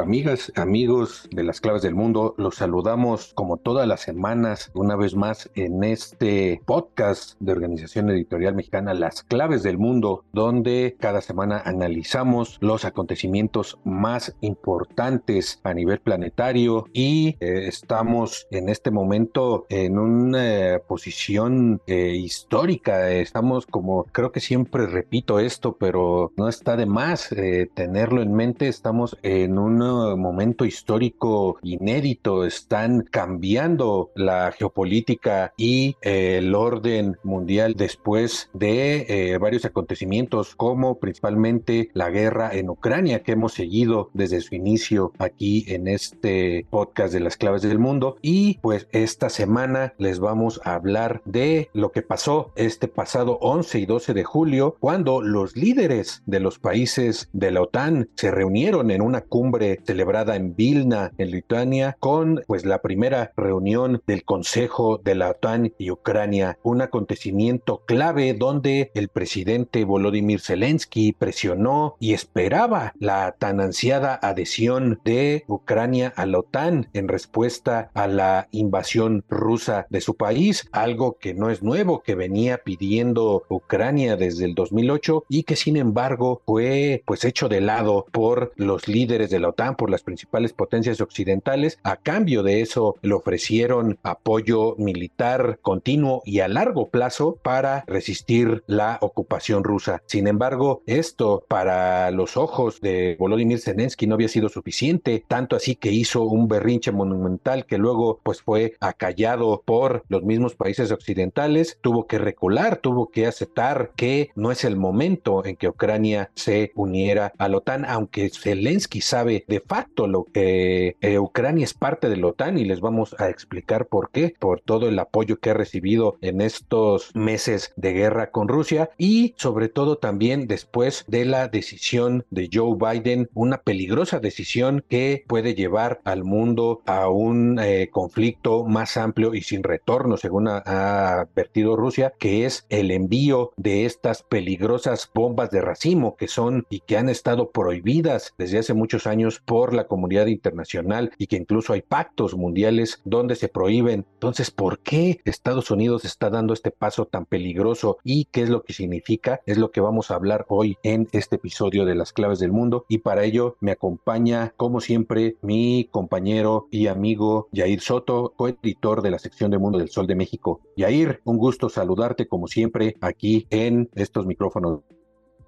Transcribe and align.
Amigas, 0.00 0.50
amigos 0.56 1.28
de 1.30 1.42
las 1.42 1.60
claves 1.60 1.82
del 1.82 1.94
mundo, 1.94 2.34
los 2.38 2.54
saludamos 2.54 3.32
como 3.34 3.58
todas 3.58 3.86
las 3.86 4.00
semanas, 4.00 4.70
una 4.74 4.96
vez 4.96 5.14
más 5.14 5.50
en 5.54 5.84
este 5.84 6.62
podcast 6.64 7.38
de 7.38 7.52
Organización 7.52 8.08
Editorial 8.08 8.54
Mexicana 8.54 8.94
Las 8.94 9.22
Claves 9.22 9.62
del 9.62 9.76
Mundo, 9.76 10.24
donde 10.32 10.96
cada 10.98 11.20
semana 11.20 11.62
analizamos 11.64 12.56
los 12.62 12.86
acontecimientos 12.86 13.78
más 13.84 14.34
importantes 14.40 15.60
a 15.64 15.74
nivel 15.74 16.00
planetario 16.00 16.86
y 16.94 17.36
eh, 17.40 17.66
estamos 17.68 18.46
en 18.50 18.70
este 18.70 18.90
momento 18.90 19.66
en 19.68 19.98
una 19.98 20.74
eh, 20.74 20.78
posición 20.78 21.82
eh, 21.86 22.14
histórica. 22.16 23.10
Estamos 23.10 23.66
como, 23.66 24.04
creo 24.04 24.32
que 24.32 24.40
siempre 24.40 24.86
repito 24.86 25.40
esto, 25.40 25.76
pero 25.78 26.32
no 26.36 26.48
está 26.48 26.76
de 26.76 26.86
más 26.86 27.28
tenerlo 27.74 28.22
en 28.22 28.32
mente. 28.32 28.68
Estamos 28.68 29.18
en 29.22 29.58
un 29.58 29.89
momento 29.90 30.64
histórico 30.64 31.58
inédito, 31.62 32.44
están 32.44 33.02
cambiando 33.02 34.10
la 34.14 34.52
geopolítica 34.52 35.52
y 35.56 35.96
eh, 36.02 36.38
el 36.38 36.54
orden 36.54 37.16
mundial 37.22 37.74
después 37.76 38.50
de 38.54 39.06
eh, 39.08 39.38
varios 39.38 39.64
acontecimientos 39.64 40.54
como 40.54 40.98
principalmente 40.98 41.90
la 41.94 42.10
guerra 42.10 42.50
en 42.52 42.70
Ucrania 42.70 43.22
que 43.22 43.32
hemos 43.32 43.54
seguido 43.54 44.10
desde 44.14 44.40
su 44.40 44.54
inicio 44.54 45.12
aquí 45.18 45.64
en 45.68 45.88
este 45.88 46.66
podcast 46.70 47.12
de 47.12 47.20
las 47.20 47.36
claves 47.36 47.62
del 47.62 47.78
mundo. 47.78 48.16
Y 48.22 48.58
pues 48.58 48.88
esta 48.92 49.28
semana 49.28 49.94
les 49.98 50.20
vamos 50.20 50.60
a 50.64 50.74
hablar 50.74 51.22
de 51.24 51.70
lo 51.72 51.92
que 51.92 52.02
pasó 52.02 52.52
este 52.56 52.88
pasado 52.88 53.38
11 53.40 53.78
y 53.78 53.86
12 53.86 54.14
de 54.14 54.24
julio 54.24 54.76
cuando 54.80 55.22
los 55.22 55.56
líderes 55.56 56.22
de 56.26 56.40
los 56.40 56.58
países 56.58 57.28
de 57.32 57.50
la 57.50 57.62
OTAN 57.62 58.08
se 58.14 58.30
reunieron 58.30 58.90
en 58.90 59.02
una 59.02 59.22
cumbre 59.22 59.79
celebrada 59.84 60.36
en 60.36 60.54
Vilna, 60.54 61.12
en 61.18 61.30
Lituania, 61.30 61.96
con 62.00 62.42
pues 62.46 62.64
la 62.64 62.82
primera 62.82 63.32
reunión 63.36 64.02
del 64.06 64.24
Consejo 64.24 64.98
de 64.98 65.14
la 65.14 65.30
OTAN 65.30 65.72
y 65.78 65.90
Ucrania, 65.90 66.58
un 66.62 66.82
acontecimiento 66.82 67.82
clave 67.86 68.34
donde 68.34 68.90
el 68.94 69.08
presidente 69.08 69.84
Volodymyr 69.84 70.40
Zelensky 70.40 71.12
presionó 71.12 71.96
y 71.98 72.14
esperaba 72.14 72.92
la 72.98 73.36
tan 73.38 73.60
ansiada 73.60 74.18
adhesión 74.22 75.00
de 75.04 75.44
Ucrania 75.46 76.12
a 76.16 76.26
la 76.26 76.38
OTAN 76.38 76.88
en 76.92 77.08
respuesta 77.08 77.90
a 77.94 78.06
la 78.06 78.48
invasión 78.50 79.24
rusa 79.28 79.86
de 79.90 80.00
su 80.00 80.16
país, 80.16 80.68
algo 80.72 81.16
que 81.18 81.34
no 81.34 81.50
es 81.50 81.62
nuevo, 81.62 82.02
que 82.02 82.14
venía 82.14 82.58
pidiendo 82.58 83.44
Ucrania 83.48 84.16
desde 84.16 84.44
el 84.44 84.54
2008 84.54 85.24
y 85.28 85.44
que 85.44 85.56
sin 85.56 85.76
embargo 85.76 86.42
fue 86.46 87.02
pues 87.06 87.24
hecho 87.24 87.48
de 87.48 87.60
lado 87.60 88.06
por 88.12 88.52
los 88.56 88.88
líderes 88.88 89.30
de 89.30 89.40
la 89.40 89.48
OTAN, 89.48 89.59
por 89.76 89.90
las 89.90 90.02
principales 90.02 90.54
potencias 90.54 91.00
occidentales. 91.02 91.78
A 91.82 91.96
cambio 91.96 92.42
de 92.42 92.62
eso 92.62 92.96
le 93.02 93.12
ofrecieron 93.12 93.98
apoyo 94.02 94.74
militar 94.78 95.58
continuo 95.60 96.22
y 96.24 96.40
a 96.40 96.48
largo 96.48 96.88
plazo 96.88 97.38
para 97.42 97.84
resistir 97.86 98.64
la 98.66 98.98
ocupación 99.02 99.62
rusa. 99.62 100.02
Sin 100.06 100.28
embargo, 100.28 100.82
esto 100.86 101.44
para 101.46 102.10
los 102.10 102.38
ojos 102.38 102.80
de 102.80 103.16
Volodymyr 103.18 103.60
Zelensky 103.60 104.06
no 104.06 104.14
había 104.14 104.28
sido 104.28 104.48
suficiente, 104.48 105.24
tanto 105.28 105.56
así 105.56 105.76
que 105.76 105.92
hizo 105.92 106.22
un 106.22 106.48
berrinche 106.48 106.90
monumental 106.90 107.66
que 107.66 107.76
luego 107.76 108.20
pues 108.22 108.40
fue 108.40 108.76
acallado 108.80 109.62
por 109.66 110.04
los 110.08 110.22
mismos 110.22 110.54
países 110.54 110.90
occidentales, 110.90 111.78
tuvo 111.82 112.06
que 112.06 112.18
recular, 112.18 112.78
tuvo 112.78 113.10
que 113.10 113.26
aceptar 113.26 113.92
que 113.94 114.30
no 114.34 114.50
es 114.50 114.64
el 114.64 114.76
momento 114.76 115.44
en 115.44 115.56
que 115.56 115.68
Ucrania 115.68 116.30
se 116.34 116.72
uniera 116.74 117.32
a 117.36 117.48
la 117.48 117.58
OTAN, 117.58 117.84
aunque 117.84 118.30
Zelensky 118.30 119.02
sabe 119.02 119.44
de 119.50 119.60
facto 119.60 120.06
lo 120.06 120.26
eh, 120.34 120.94
Ucrania 121.18 121.64
es 121.64 121.74
parte 121.74 122.08
de 122.08 122.16
la 122.16 122.28
OTAN 122.28 122.56
y 122.56 122.64
les 122.64 122.80
vamos 122.80 123.16
a 123.18 123.28
explicar 123.28 123.86
por 123.86 124.10
qué, 124.10 124.32
por 124.38 124.60
todo 124.60 124.88
el 124.88 124.96
apoyo 124.98 125.40
que 125.40 125.50
ha 125.50 125.54
recibido 125.54 126.16
en 126.20 126.40
estos 126.40 127.10
meses 127.14 127.72
de 127.74 127.92
guerra 127.92 128.30
con 128.30 128.46
Rusia 128.46 128.90
y 128.96 129.34
sobre 129.36 129.68
todo 129.68 129.98
también 129.98 130.46
después 130.46 131.04
de 131.08 131.24
la 131.24 131.48
decisión 131.48 132.24
de 132.30 132.48
Joe 132.52 132.76
Biden, 132.78 133.28
una 133.34 133.58
peligrosa 133.58 134.20
decisión 134.20 134.84
que 134.88 135.24
puede 135.26 135.56
llevar 135.56 136.00
al 136.04 136.22
mundo 136.22 136.82
a 136.86 137.08
un 137.08 137.58
eh, 137.58 137.88
conflicto 137.90 138.64
más 138.64 138.96
amplio 138.96 139.34
y 139.34 139.42
sin 139.42 139.64
retorno, 139.64 140.16
según 140.16 140.46
ha 140.46 141.22
advertido 141.22 141.74
Rusia, 141.74 142.12
que 142.20 142.46
es 142.46 142.66
el 142.68 142.92
envío 142.92 143.52
de 143.56 143.84
estas 143.84 144.22
peligrosas 144.22 145.10
bombas 145.12 145.50
de 145.50 145.60
racimo 145.60 146.14
que 146.16 146.28
son 146.28 146.66
y 146.70 146.80
que 146.80 146.96
han 146.96 147.08
estado 147.08 147.50
prohibidas 147.50 148.32
desde 148.38 148.58
hace 148.58 148.74
muchos 148.74 149.08
años 149.08 149.39
por 149.44 149.74
la 149.74 149.86
comunidad 149.86 150.26
internacional 150.26 151.12
y 151.18 151.26
que 151.26 151.36
incluso 151.36 151.72
hay 151.72 151.82
pactos 151.82 152.34
mundiales 152.34 153.00
donde 153.04 153.36
se 153.36 153.48
prohíben. 153.48 154.06
Entonces, 154.14 154.50
¿por 154.50 154.80
qué 154.80 155.20
Estados 155.24 155.70
Unidos 155.70 156.04
está 156.04 156.30
dando 156.30 156.54
este 156.54 156.70
paso 156.70 157.06
tan 157.06 157.26
peligroso 157.26 157.98
y 158.04 158.26
qué 158.26 158.42
es 158.42 158.48
lo 158.48 158.62
que 158.62 158.72
significa? 158.72 159.40
Es 159.46 159.58
lo 159.58 159.70
que 159.70 159.80
vamos 159.80 160.10
a 160.10 160.14
hablar 160.14 160.46
hoy 160.48 160.76
en 160.82 161.08
este 161.12 161.36
episodio 161.36 161.84
de 161.84 161.94
las 161.94 162.12
claves 162.12 162.38
del 162.38 162.52
mundo 162.52 162.84
y 162.88 162.98
para 162.98 163.24
ello 163.24 163.56
me 163.60 163.72
acompaña 163.72 164.52
como 164.56 164.80
siempre 164.80 165.36
mi 165.42 165.88
compañero 165.90 166.68
y 166.70 166.86
amigo 166.86 167.48
Yair 167.52 167.80
Soto, 167.80 168.32
coeditor 168.36 169.02
de 169.02 169.10
la 169.10 169.18
sección 169.18 169.50
de 169.50 169.58
Mundo 169.58 169.78
del 169.78 169.90
Sol 169.90 170.06
de 170.06 170.14
México. 170.14 170.60
Yair, 170.76 171.20
un 171.24 171.38
gusto 171.38 171.68
saludarte 171.68 172.26
como 172.26 172.46
siempre 172.46 172.96
aquí 173.00 173.46
en 173.50 173.90
estos 173.94 174.26
micrófonos 174.26 174.80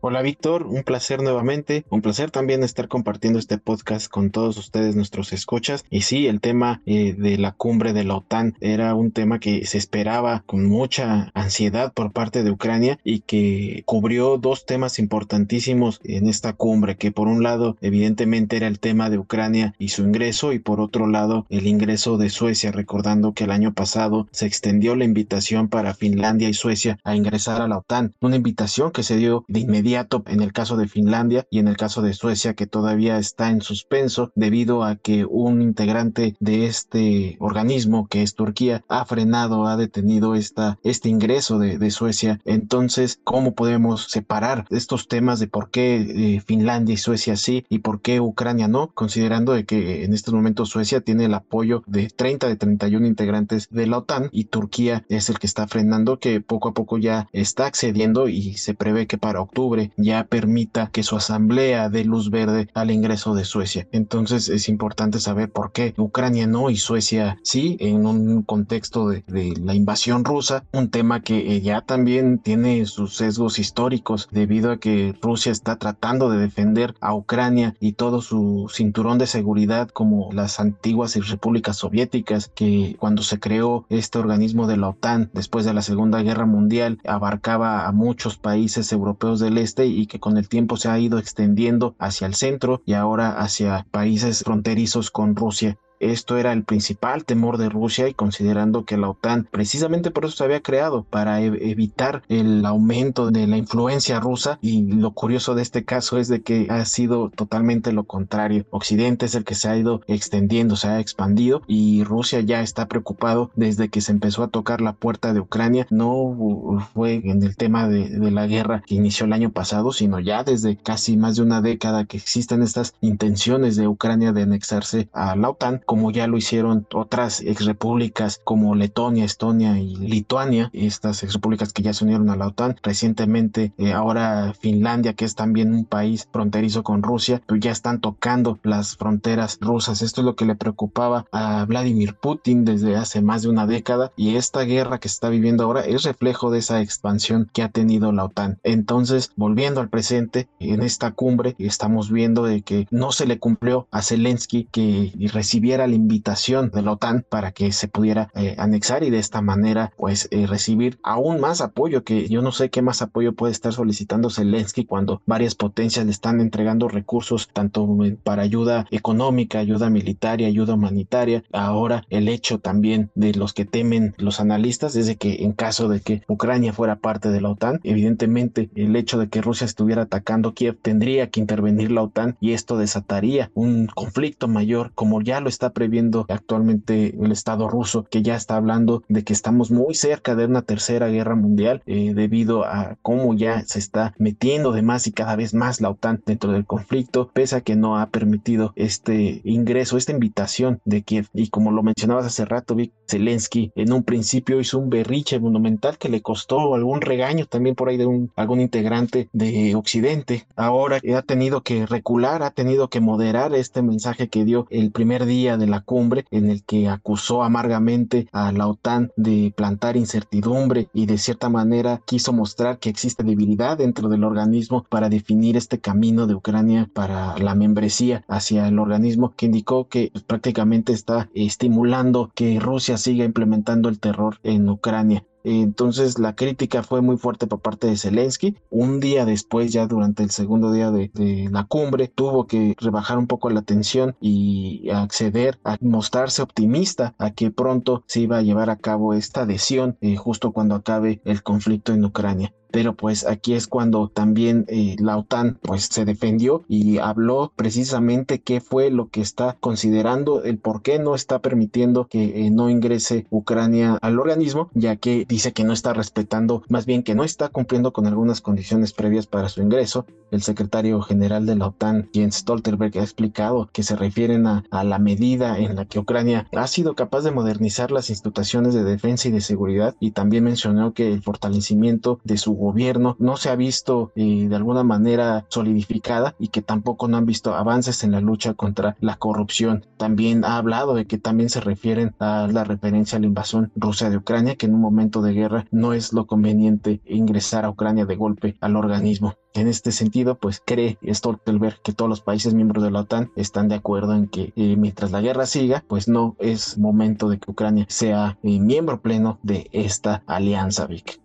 Hola 0.04 0.20
Víctor, 0.20 0.66
un 0.66 0.82
placer 0.82 1.22
nuevamente, 1.22 1.84
un 1.88 2.02
placer 2.02 2.32
también 2.32 2.64
estar 2.64 2.88
compartiendo 2.88 3.38
este 3.38 3.56
podcast 3.58 4.10
con 4.10 4.32
todos 4.32 4.56
ustedes, 4.56 4.96
nuestros 4.96 5.32
escuchas. 5.32 5.84
Y 5.90 6.00
sí, 6.00 6.26
el 6.26 6.40
tema 6.40 6.82
eh, 6.86 7.14
de 7.16 7.38
la 7.38 7.52
cumbre 7.52 7.92
de 7.92 8.02
la 8.02 8.16
OTAN 8.16 8.56
era 8.60 8.96
un 8.96 9.12
tema 9.12 9.38
que 9.38 9.64
se 9.64 9.78
esperaba 9.78 10.42
con 10.44 10.64
mucha 10.64 11.30
ansiedad 11.34 11.92
por 11.92 12.10
parte 12.10 12.42
de 12.42 12.50
Ucrania 12.50 12.98
y 13.04 13.20
que 13.20 13.84
cubrió 13.86 14.38
dos 14.38 14.66
temas 14.66 14.98
importantísimos 14.98 16.00
en 16.02 16.28
esta 16.28 16.54
cumbre, 16.54 16.96
que 16.96 17.12
por 17.12 17.28
un 17.28 17.44
lado 17.44 17.76
evidentemente 17.80 18.56
era 18.56 18.66
el 18.66 18.80
tema 18.80 19.08
de 19.08 19.18
Ucrania 19.18 19.72
y 19.78 19.90
su 19.90 20.02
ingreso 20.02 20.52
y 20.52 20.58
por 20.58 20.80
otro 20.80 21.06
lado 21.06 21.46
el 21.48 21.68
ingreso 21.68 22.16
de 22.16 22.28
Suecia, 22.28 22.72
recordando 22.72 23.34
que 23.34 23.44
el 23.44 23.52
año 23.52 23.72
pasado 23.72 24.26
se 24.32 24.46
extendió 24.46 24.96
la 24.96 25.04
invitación 25.04 25.68
para 25.68 25.94
Finlandia 25.94 26.48
y 26.48 26.54
Suecia 26.54 26.98
a 27.04 27.14
ingresar 27.14 27.62
a 27.62 27.68
la 27.68 27.78
OTAN, 27.78 28.14
una 28.20 28.34
invitación 28.34 28.90
que 28.90 29.04
se 29.04 29.16
dio 29.16 29.44
de 29.46 29.60
inmediato 29.60 29.91
en 30.26 30.42
el 30.42 30.52
caso 30.52 30.76
de 30.76 30.88
Finlandia 30.88 31.46
y 31.50 31.58
en 31.58 31.68
el 31.68 31.76
caso 31.76 32.02
de 32.02 32.14
Suecia 32.14 32.54
que 32.54 32.66
todavía 32.66 33.18
está 33.18 33.50
en 33.50 33.60
suspenso 33.60 34.32
debido 34.34 34.84
a 34.84 34.96
que 34.96 35.24
un 35.24 35.60
integrante 35.60 36.34
de 36.40 36.66
este 36.66 37.36
organismo 37.40 38.06
que 38.08 38.22
es 38.22 38.34
Turquía 38.34 38.84
ha 38.88 39.04
frenado, 39.04 39.66
ha 39.66 39.76
detenido 39.76 40.34
esta, 40.34 40.78
este 40.82 41.08
ingreso 41.08 41.58
de, 41.58 41.92
Suecia. 41.92 42.40
Entonces, 42.44 43.20
¿cómo 43.22 43.54
podemos 43.54 44.04
separar 44.04 44.64
estos 44.70 45.08
temas 45.08 45.40
de 45.40 45.48
por 45.48 45.70
qué 45.70 46.36
eh, 46.36 46.40
Finlandia 46.40 46.94
y 46.94 46.96
Suecia 46.96 47.36
sí 47.36 47.66
y 47.68 47.80
por 47.80 48.00
qué 48.00 48.20
Ucrania 48.20 48.66
no? 48.66 48.92
Considerando 48.94 49.52
de 49.52 49.66
que 49.66 50.04
en 50.04 50.14
estos 50.14 50.32
momentos 50.32 50.70
Suecia 50.70 51.02
tiene 51.02 51.26
el 51.26 51.34
apoyo 51.34 51.82
de 51.86 52.08
30 52.08 52.48
de 52.48 52.56
31 52.56 53.06
integrantes 53.06 53.68
de 53.70 53.86
la 53.86 53.98
OTAN 53.98 54.28
y 54.32 54.44
Turquía 54.44 55.04
es 55.08 55.28
el 55.28 55.38
que 55.38 55.46
está 55.46 55.66
frenando 55.66 56.18
que 56.18 56.40
poco 56.40 56.68
a 56.68 56.74
poco 56.74 56.98
ya 56.98 57.28
está 57.32 57.66
accediendo 57.66 58.28
y 58.28 58.54
se 58.54 58.74
prevé 58.74 59.06
que 59.06 59.18
para 59.18 59.40
octubre 59.40 59.81
ya 59.96 60.24
permita 60.24 60.90
que 60.92 61.02
su 61.02 61.16
asamblea 61.16 61.88
dé 61.88 62.04
luz 62.04 62.30
verde 62.30 62.68
al 62.74 62.90
ingreso 62.90 63.34
de 63.34 63.44
Suecia. 63.44 63.88
Entonces 63.92 64.48
es 64.48 64.68
importante 64.68 65.18
saber 65.18 65.50
por 65.50 65.72
qué 65.72 65.94
Ucrania 65.96 66.46
no 66.46 66.70
y 66.70 66.76
Suecia 66.76 67.38
sí 67.42 67.76
en 67.80 68.06
un 68.06 68.42
contexto 68.42 69.08
de, 69.08 69.22
la 69.62 69.74
invasión 69.74 70.24
rusa, 70.24 70.64
un 70.72 70.90
tema 70.90 71.20
que 71.20 71.56
eh, 71.56 71.60
ya 71.60 71.80
también 71.80 72.38
tiene 72.38 72.84
sus 72.86 73.16
sesgos 73.16 73.58
históricos 73.58 74.28
debido 74.30 74.70
a 74.72 74.78
que 74.78 75.14
Rusia 75.20 75.52
está 75.52 75.76
tratando 75.76 76.30
de 76.30 76.38
defender 76.38 76.94
a 77.00 77.14
Ucrania 77.14 77.74
y 77.80 77.92
todo 77.92 78.20
su 78.20 78.70
cinturón 78.72 79.18
de 79.18 79.26
seguridad 79.26 79.88
como 79.88 80.30
las 80.32 80.60
antiguas 80.60 81.14
repúblicas 81.28 81.76
soviéticas 81.76 82.50
que 82.54 82.96
cuando 82.98 83.22
se 83.22 83.40
creó 83.40 83.86
este 83.88 84.18
organismo 84.18 84.66
de 84.66 84.76
la 84.76 84.90
OTAN 84.90 85.30
después 85.32 85.64
de 85.64 85.74
la 85.74 85.82
Segunda 85.82 86.22
Guerra 86.22 86.46
Mundial 86.46 86.98
abarcaba 87.06 87.86
a 87.86 87.92
muchos 87.92 88.36
países 88.36 88.92
europeos 88.92 89.40
del 89.40 89.58
este 89.58 89.71
este 89.72 89.86
y 89.86 90.06
que 90.06 90.20
con 90.20 90.36
el 90.36 90.50
tiempo 90.50 90.76
se 90.76 90.90
ha 90.90 90.98
ido 90.98 91.18
extendiendo 91.18 91.96
hacia 91.98 92.26
el 92.26 92.34
centro 92.34 92.82
y 92.84 92.92
ahora 92.92 93.40
hacia 93.40 93.86
países 93.90 94.42
fronterizos 94.44 95.10
con 95.10 95.34
Rusia. 95.34 95.78
Esto 96.02 96.36
era 96.36 96.52
el 96.52 96.64
principal 96.64 97.24
temor 97.24 97.58
de 97.58 97.68
Rusia 97.68 98.08
y 98.08 98.14
considerando 98.14 98.84
que 98.84 98.96
la 98.96 99.08
OTAN 99.08 99.46
precisamente 99.48 100.10
por 100.10 100.24
eso 100.24 100.36
se 100.36 100.44
había 100.44 100.60
creado, 100.60 101.04
para 101.04 101.40
e-, 101.40 101.70
evitar 101.70 102.22
el 102.28 102.66
aumento 102.66 103.30
de 103.30 103.46
la 103.46 103.56
influencia 103.56 104.18
rusa 104.18 104.58
y 104.60 104.82
lo 104.82 105.12
curioso 105.12 105.54
de 105.54 105.62
este 105.62 105.84
caso 105.84 106.18
es 106.18 106.26
de 106.26 106.42
que 106.42 106.66
ha 106.70 106.84
sido 106.86 107.30
totalmente 107.30 107.92
lo 107.92 108.02
contrario. 108.04 108.66
Occidente 108.70 109.26
es 109.26 109.36
el 109.36 109.44
que 109.44 109.54
se 109.54 109.68
ha 109.68 109.76
ido 109.76 110.00
extendiendo, 110.08 110.74
se 110.74 110.88
ha 110.88 110.98
expandido 110.98 111.62
y 111.68 112.02
Rusia 112.02 112.40
ya 112.40 112.62
está 112.62 112.88
preocupado 112.88 113.52
desde 113.54 113.88
que 113.88 114.00
se 114.00 114.10
empezó 114.10 114.42
a 114.42 114.48
tocar 114.48 114.80
la 114.80 114.94
puerta 114.94 115.32
de 115.32 115.38
Ucrania. 115.40 115.86
No 115.90 116.88
fue 116.94 117.14
en 117.14 117.44
el 117.44 117.56
tema 117.56 117.88
de, 117.88 118.08
de 118.08 118.30
la 118.32 118.48
guerra 118.48 118.82
que 118.84 118.96
inició 118.96 119.26
el 119.26 119.32
año 119.32 119.50
pasado, 119.50 119.92
sino 119.92 120.18
ya 120.18 120.42
desde 120.42 120.76
casi 120.76 121.16
más 121.16 121.36
de 121.36 121.42
una 121.42 121.60
década 121.60 122.06
que 122.06 122.16
existen 122.16 122.62
estas 122.62 122.94
intenciones 123.00 123.76
de 123.76 123.86
Ucrania 123.86 124.32
de 124.32 124.42
anexarse 124.42 125.08
a 125.12 125.36
la 125.36 125.50
OTAN 125.50 125.80
como 125.92 126.10
ya 126.10 126.26
lo 126.26 126.38
hicieron 126.38 126.86
otras 126.94 127.42
exrepúblicas 127.42 128.40
como 128.42 128.74
Letonia, 128.74 129.26
Estonia 129.26 129.78
y 129.78 129.94
Lituania, 129.94 130.70
estas 130.72 131.22
exrepúblicas 131.22 131.74
que 131.74 131.82
ya 131.82 131.92
se 131.92 132.04
unieron 132.04 132.30
a 132.30 132.36
la 132.36 132.46
OTAN. 132.46 132.76
Recientemente, 132.82 133.74
eh, 133.76 133.92
ahora 133.92 134.54
Finlandia, 134.58 135.12
que 135.12 135.26
es 135.26 135.34
también 135.34 135.74
un 135.74 135.84
país 135.84 136.26
fronterizo 136.32 136.82
con 136.82 137.02
Rusia, 137.02 137.42
pues 137.46 137.60
ya 137.60 137.70
están 137.70 138.00
tocando 138.00 138.58
las 138.62 138.96
fronteras 138.96 139.58
rusas. 139.60 140.00
Esto 140.00 140.22
es 140.22 140.24
lo 140.24 140.34
que 140.34 140.46
le 140.46 140.54
preocupaba 140.54 141.26
a 141.30 141.66
Vladimir 141.66 142.14
Putin 142.14 142.64
desde 142.64 142.96
hace 142.96 143.20
más 143.20 143.42
de 143.42 143.50
una 143.50 143.66
década 143.66 144.12
y 144.16 144.36
esta 144.36 144.62
guerra 144.62 144.98
que 144.98 145.10
se 145.10 145.16
está 145.16 145.28
viviendo 145.28 145.64
ahora 145.64 145.82
es 145.82 146.04
reflejo 146.04 146.50
de 146.50 146.60
esa 146.60 146.80
expansión 146.80 147.50
que 147.52 147.62
ha 147.62 147.68
tenido 147.68 148.12
la 148.12 148.24
OTAN. 148.24 148.58
Entonces, 148.62 149.30
volviendo 149.36 149.82
al 149.82 149.90
presente, 149.90 150.48
en 150.58 150.82
esta 150.82 151.10
cumbre 151.10 151.54
estamos 151.58 152.10
viendo 152.10 152.44
de 152.44 152.62
que 152.62 152.86
no 152.90 153.12
se 153.12 153.26
le 153.26 153.38
cumplió 153.38 153.88
a 153.90 154.00
Zelensky 154.00 154.68
que 154.72 155.12
recibiera 155.34 155.81
la 155.86 155.94
invitación 155.94 156.70
de 156.70 156.82
la 156.82 156.92
OTAN 156.92 157.24
para 157.28 157.52
que 157.52 157.72
se 157.72 157.88
pudiera 157.88 158.30
eh, 158.34 158.54
anexar 158.58 159.02
y 159.04 159.10
de 159.10 159.18
esta 159.18 159.42
manera 159.42 159.92
pues 159.96 160.28
eh, 160.30 160.46
recibir 160.46 160.98
aún 161.02 161.40
más 161.40 161.60
apoyo 161.60 162.04
que 162.04 162.28
yo 162.28 162.42
no 162.42 162.52
sé 162.52 162.70
qué 162.70 162.82
más 162.82 163.02
apoyo 163.02 163.34
puede 163.34 163.52
estar 163.52 163.72
solicitando 163.72 164.30
Zelensky 164.30 164.84
cuando 164.84 165.22
varias 165.26 165.54
potencias 165.54 166.04
le 166.04 166.12
están 166.12 166.40
entregando 166.40 166.88
recursos 166.88 167.48
tanto 167.52 167.88
para 168.24 168.42
ayuda 168.42 168.86
económica, 168.90 169.58
ayuda 169.58 169.90
militar 169.90 170.40
y 170.40 170.44
ayuda 170.44 170.74
humanitaria. 170.74 171.42
Ahora 171.52 172.04
el 172.10 172.28
hecho 172.28 172.58
también 172.58 173.10
de 173.14 173.34
los 173.34 173.52
que 173.52 173.64
temen 173.64 174.14
los 174.18 174.40
analistas 174.40 174.96
es 174.96 175.06
de 175.06 175.16
que 175.16 175.44
en 175.44 175.52
caso 175.52 175.88
de 175.88 176.00
que 176.00 176.22
Ucrania 176.28 176.72
fuera 176.72 176.96
parte 176.96 177.30
de 177.30 177.40
la 177.40 177.50
OTAN, 177.50 177.80
evidentemente 177.82 178.70
el 178.74 178.96
hecho 178.96 179.18
de 179.18 179.28
que 179.28 179.42
Rusia 179.42 179.64
estuviera 179.64 180.02
atacando 180.02 180.54
Kiev 180.54 180.78
tendría 180.80 181.30
que 181.30 181.40
intervenir 181.40 181.90
la 181.90 182.02
OTAN 182.02 182.36
y 182.40 182.52
esto 182.52 182.76
desataría 182.76 183.50
un 183.54 183.86
conflicto 183.86 184.48
mayor 184.48 184.92
como 184.94 185.20
ya 185.22 185.40
lo 185.40 185.48
está 185.48 185.71
previendo 185.72 186.26
actualmente 186.28 187.14
el 187.20 187.32
Estado 187.32 187.68
ruso, 187.68 188.04
que 188.04 188.22
ya 188.22 188.36
está 188.36 188.56
hablando 188.56 189.02
de 189.08 189.24
que 189.24 189.32
estamos 189.32 189.70
muy 189.70 189.94
cerca 189.94 190.34
de 190.34 190.46
una 190.46 190.62
tercera 190.62 191.08
guerra 191.08 191.34
mundial 191.34 191.82
eh, 191.86 192.12
debido 192.14 192.64
a 192.64 192.96
cómo 193.02 193.34
ya 193.34 193.62
se 193.62 193.78
está 193.78 194.14
metiendo 194.18 194.72
de 194.72 194.82
más 194.82 195.06
y 195.06 195.12
cada 195.12 195.36
vez 195.36 195.54
más 195.54 195.80
la 195.80 195.90
OTAN 195.90 196.22
dentro 196.26 196.52
del 196.52 196.66
conflicto, 196.66 197.30
pese 197.32 197.56
a 197.56 197.60
que 197.60 197.76
no 197.76 197.98
ha 197.98 198.10
permitido 198.10 198.72
este 198.76 199.40
ingreso, 199.44 199.96
esta 199.96 200.12
invitación 200.12 200.80
de 200.84 201.02
Kiev. 201.02 201.28
Y 201.32 201.48
como 201.48 201.72
lo 201.72 201.82
mencionabas 201.82 202.26
hace 202.26 202.44
rato, 202.44 202.74
Vic 202.74 202.92
Zelensky 203.08 203.72
en 203.74 203.92
un 203.92 204.02
principio 204.02 204.60
hizo 204.60 204.78
un 204.78 204.90
berriche 204.90 205.38
monumental 205.38 205.98
que 205.98 206.08
le 206.08 206.22
costó 206.22 206.74
algún 206.74 207.00
regaño 207.00 207.46
también 207.46 207.74
por 207.74 207.88
ahí 207.88 207.96
de 207.96 208.06
un, 208.06 208.30
algún 208.36 208.60
integrante 208.60 209.28
de 209.32 209.74
Occidente. 209.74 210.46
Ahora 210.56 211.00
ha 211.16 211.22
tenido 211.22 211.62
que 211.62 211.86
recular, 211.86 212.42
ha 212.42 212.50
tenido 212.50 212.88
que 212.88 213.00
moderar 213.00 213.54
este 213.54 213.82
mensaje 213.82 214.28
que 214.28 214.44
dio 214.44 214.66
el 214.70 214.90
primer 214.92 215.26
día 215.26 215.51
de 215.56 215.66
la 215.66 215.80
cumbre 215.80 216.24
en 216.30 216.50
el 216.50 216.64
que 216.64 216.88
acusó 216.88 217.42
amargamente 217.42 218.28
a 218.32 218.52
la 218.52 218.68
OTAN 218.68 219.12
de 219.16 219.52
plantar 219.56 219.96
incertidumbre 219.96 220.88
y 220.92 221.06
de 221.06 221.18
cierta 221.18 221.48
manera 221.48 222.00
quiso 222.04 222.32
mostrar 222.32 222.78
que 222.78 222.88
existe 222.88 223.22
debilidad 223.22 223.78
dentro 223.78 224.08
del 224.08 224.24
organismo 224.24 224.84
para 224.88 225.08
definir 225.08 225.56
este 225.56 225.80
camino 225.80 226.26
de 226.26 226.34
Ucrania 226.34 226.88
para 226.92 227.36
la 227.38 227.54
membresía 227.54 228.24
hacia 228.28 228.68
el 228.68 228.78
organismo 228.78 229.34
que 229.36 229.46
indicó 229.46 229.88
que 229.88 230.12
prácticamente 230.26 230.92
está 230.92 231.28
estimulando 231.34 232.30
que 232.34 232.58
Rusia 232.60 232.96
siga 232.96 233.24
implementando 233.24 233.88
el 233.88 234.00
terror 234.00 234.38
en 234.42 234.68
Ucrania. 234.68 235.24
Entonces 235.44 236.18
la 236.18 236.34
crítica 236.34 236.82
fue 236.82 237.00
muy 237.00 237.16
fuerte 237.16 237.46
por 237.46 237.60
parte 237.60 237.86
de 237.86 237.96
Zelensky. 237.96 238.56
Un 238.70 239.00
día 239.00 239.24
después, 239.24 239.72
ya 239.72 239.86
durante 239.86 240.22
el 240.22 240.30
segundo 240.30 240.72
día 240.72 240.90
de, 240.90 241.10
la 241.50 241.64
cumbre, 241.64 242.08
tuvo 242.08 242.46
que 242.46 242.74
rebajar 242.78 243.18
un 243.18 243.26
poco 243.26 243.50
la 243.50 243.62
tensión 243.62 244.16
y 244.20 244.90
acceder 244.90 245.58
a 245.64 245.76
mostrarse 245.80 246.42
optimista 246.42 247.14
a 247.18 247.32
que 247.32 247.50
pronto 247.50 248.04
se 248.06 248.20
iba 248.20 248.38
a 248.38 248.42
llevar 248.42 248.70
a 248.70 248.76
cabo 248.76 249.14
esta 249.14 249.42
adhesión 249.42 249.96
eh, 250.00 250.16
justo 250.16 250.52
cuando 250.52 250.74
acabe 250.74 251.20
el 251.24 251.42
conflicto 251.42 251.92
en 251.92 252.04
Ucrania 252.04 252.54
pero 252.72 252.94
pues 252.94 253.26
aquí 253.26 253.54
es 253.54 253.68
cuando 253.68 254.08
también 254.08 254.64
eh, 254.68 254.96
la 254.98 255.18
OTAN 255.18 255.58
pues 255.62 255.88
se 255.90 256.04
defendió 256.04 256.64
y 256.68 256.98
habló 256.98 257.52
precisamente 257.54 258.40
qué 258.40 258.60
fue 258.60 258.90
lo 258.90 259.08
que 259.10 259.20
está 259.20 259.56
considerando, 259.60 260.42
el 260.42 260.58
por 260.58 260.82
qué 260.82 260.98
no 260.98 261.14
está 261.14 261.40
permitiendo 261.40 262.06
que 262.08 262.46
eh, 262.46 262.50
no 262.50 262.70
ingrese 262.70 263.26
Ucrania 263.30 263.98
al 264.00 264.18
organismo, 264.18 264.70
ya 264.74 264.96
que 264.96 265.26
dice 265.28 265.52
que 265.52 265.64
no 265.64 265.72
está 265.72 265.92
respetando, 265.92 266.62
más 266.68 266.86
bien 266.86 267.02
que 267.02 267.14
no 267.14 267.24
está 267.24 267.50
cumpliendo 267.50 267.92
con 267.92 268.06
algunas 268.06 268.40
condiciones 268.40 268.92
previas 268.92 269.26
para 269.26 269.48
su 269.48 269.62
ingreso. 269.62 270.06
El 270.30 270.42
secretario 270.42 271.02
general 271.02 271.44
de 271.44 271.56
la 271.56 271.66
OTAN, 271.66 272.08
Jens 272.14 272.36
Stoltenberg, 272.36 272.98
ha 272.98 273.02
explicado 273.02 273.68
que 273.70 273.82
se 273.82 273.96
refieren 273.96 274.46
a, 274.46 274.64
a 274.70 274.82
la 274.82 274.98
medida 274.98 275.58
en 275.58 275.76
la 275.76 275.84
que 275.84 275.98
Ucrania 275.98 276.48
ha 276.56 276.66
sido 276.66 276.94
capaz 276.94 277.20
de 277.20 277.32
modernizar 277.32 277.90
las 277.90 278.08
instituciones 278.08 278.72
de 278.72 278.82
defensa 278.82 279.28
y 279.28 279.30
de 279.30 279.42
seguridad 279.42 279.94
y 280.00 280.12
también 280.12 280.44
mencionó 280.44 280.94
que 280.94 281.12
el 281.12 281.22
fortalecimiento 281.22 282.18
de 282.24 282.38
su 282.38 282.54
gobierno 282.62 283.16
no 283.18 283.36
se 283.36 283.50
ha 283.50 283.56
visto 283.56 284.12
eh, 284.14 284.46
de 284.48 284.56
alguna 284.56 284.82
manera 284.84 285.44
solidificada 285.48 286.34
y 286.38 286.48
que 286.48 286.62
tampoco 286.62 287.08
no 287.08 287.16
han 287.16 287.26
visto 287.26 287.54
avances 287.54 288.04
en 288.04 288.12
la 288.12 288.20
lucha 288.20 288.54
contra 288.54 288.96
la 289.00 289.16
corrupción. 289.16 289.86
También 289.96 290.44
ha 290.44 290.56
hablado 290.56 290.94
de 290.94 291.06
que 291.06 291.18
también 291.18 291.50
se 291.50 291.60
refieren 291.60 292.14
a 292.18 292.48
la 292.50 292.64
referencia 292.64 293.18
a 293.18 293.20
la 293.20 293.26
invasión 293.26 293.72
rusa 293.76 294.10
de 294.10 294.16
Ucrania, 294.16 294.56
que 294.56 294.66
en 294.66 294.74
un 294.74 294.80
momento 294.80 295.22
de 295.22 295.32
guerra 295.32 295.66
no 295.70 295.92
es 295.92 296.12
lo 296.12 296.26
conveniente 296.26 297.00
ingresar 297.06 297.64
a 297.64 297.70
Ucrania 297.70 298.06
de 298.06 298.16
golpe 298.16 298.56
al 298.60 298.76
organismo. 298.76 299.34
En 299.54 299.68
este 299.68 299.92
sentido, 299.92 300.36
pues 300.36 300.62
cree 300.64 300.98
Stoltenberg 301.06 301.82
que 301.82 301.92
todos 301.92 302.08
los 302.08 302.22
países 302.22 302.54
miembros 302.54 302.82
de 302.82 302.90
la 302.90 303.00
OTAN 303.00 303.30
están 303.36 303.68
de 303.68 303.74
acuerdo 303.74 304.14
en 304.14 304.28
que 304.28 304.52
eh, 304.56 304.76
mientras 304.76 305.10
la 305.10 305.20
guerra 305.20 305.44
siga, 305.46 305.84
pues 305.86 306.08
no 306.08 306.36
es 306.38 306.78
momento 306.78 307.28
de 307.28 307.38
que 307.38 307.50
Ucrania 307.50 307.86
sea 307.88 308.38
eh, 308.42 308.60
miembro 308.60 309.02
pleno 309.02 309.38
de 309.42 309.68
esta 309.72 310.22
alianza, 310.26 310.86
Vic. 310.86 311.21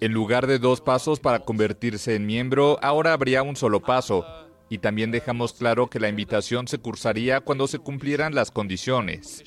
En 0.00 0.12
lugar 0.12 0.46
de 0.46 0.58
dos 0.58 0.80
pasos 0.80 1.18
para 1.20 1.40
convertirse 1.40 2.14
en 2.14 2.26
miembro, 2.26 2.78
ahora 2.82 3.12
habría 3.12 3.42
un 3.42 3.56
solo 3.56 3.80
paso. 3.80 4.24
Y 4.68 4.78
también 4.78 5.10
dejamos 5.10 5.54
claro 5.54 5.88
que 5.88 5.98
la 5.98 6.08
invitación 6.08 6.68
se 6.68 6.78
cursaría 6.78 7.40
cuando 7.40 7.66
se 7.66 7.80
cumplieran 7.80 8.34
las 8.34 8.52
condiciones. 8.52 9.42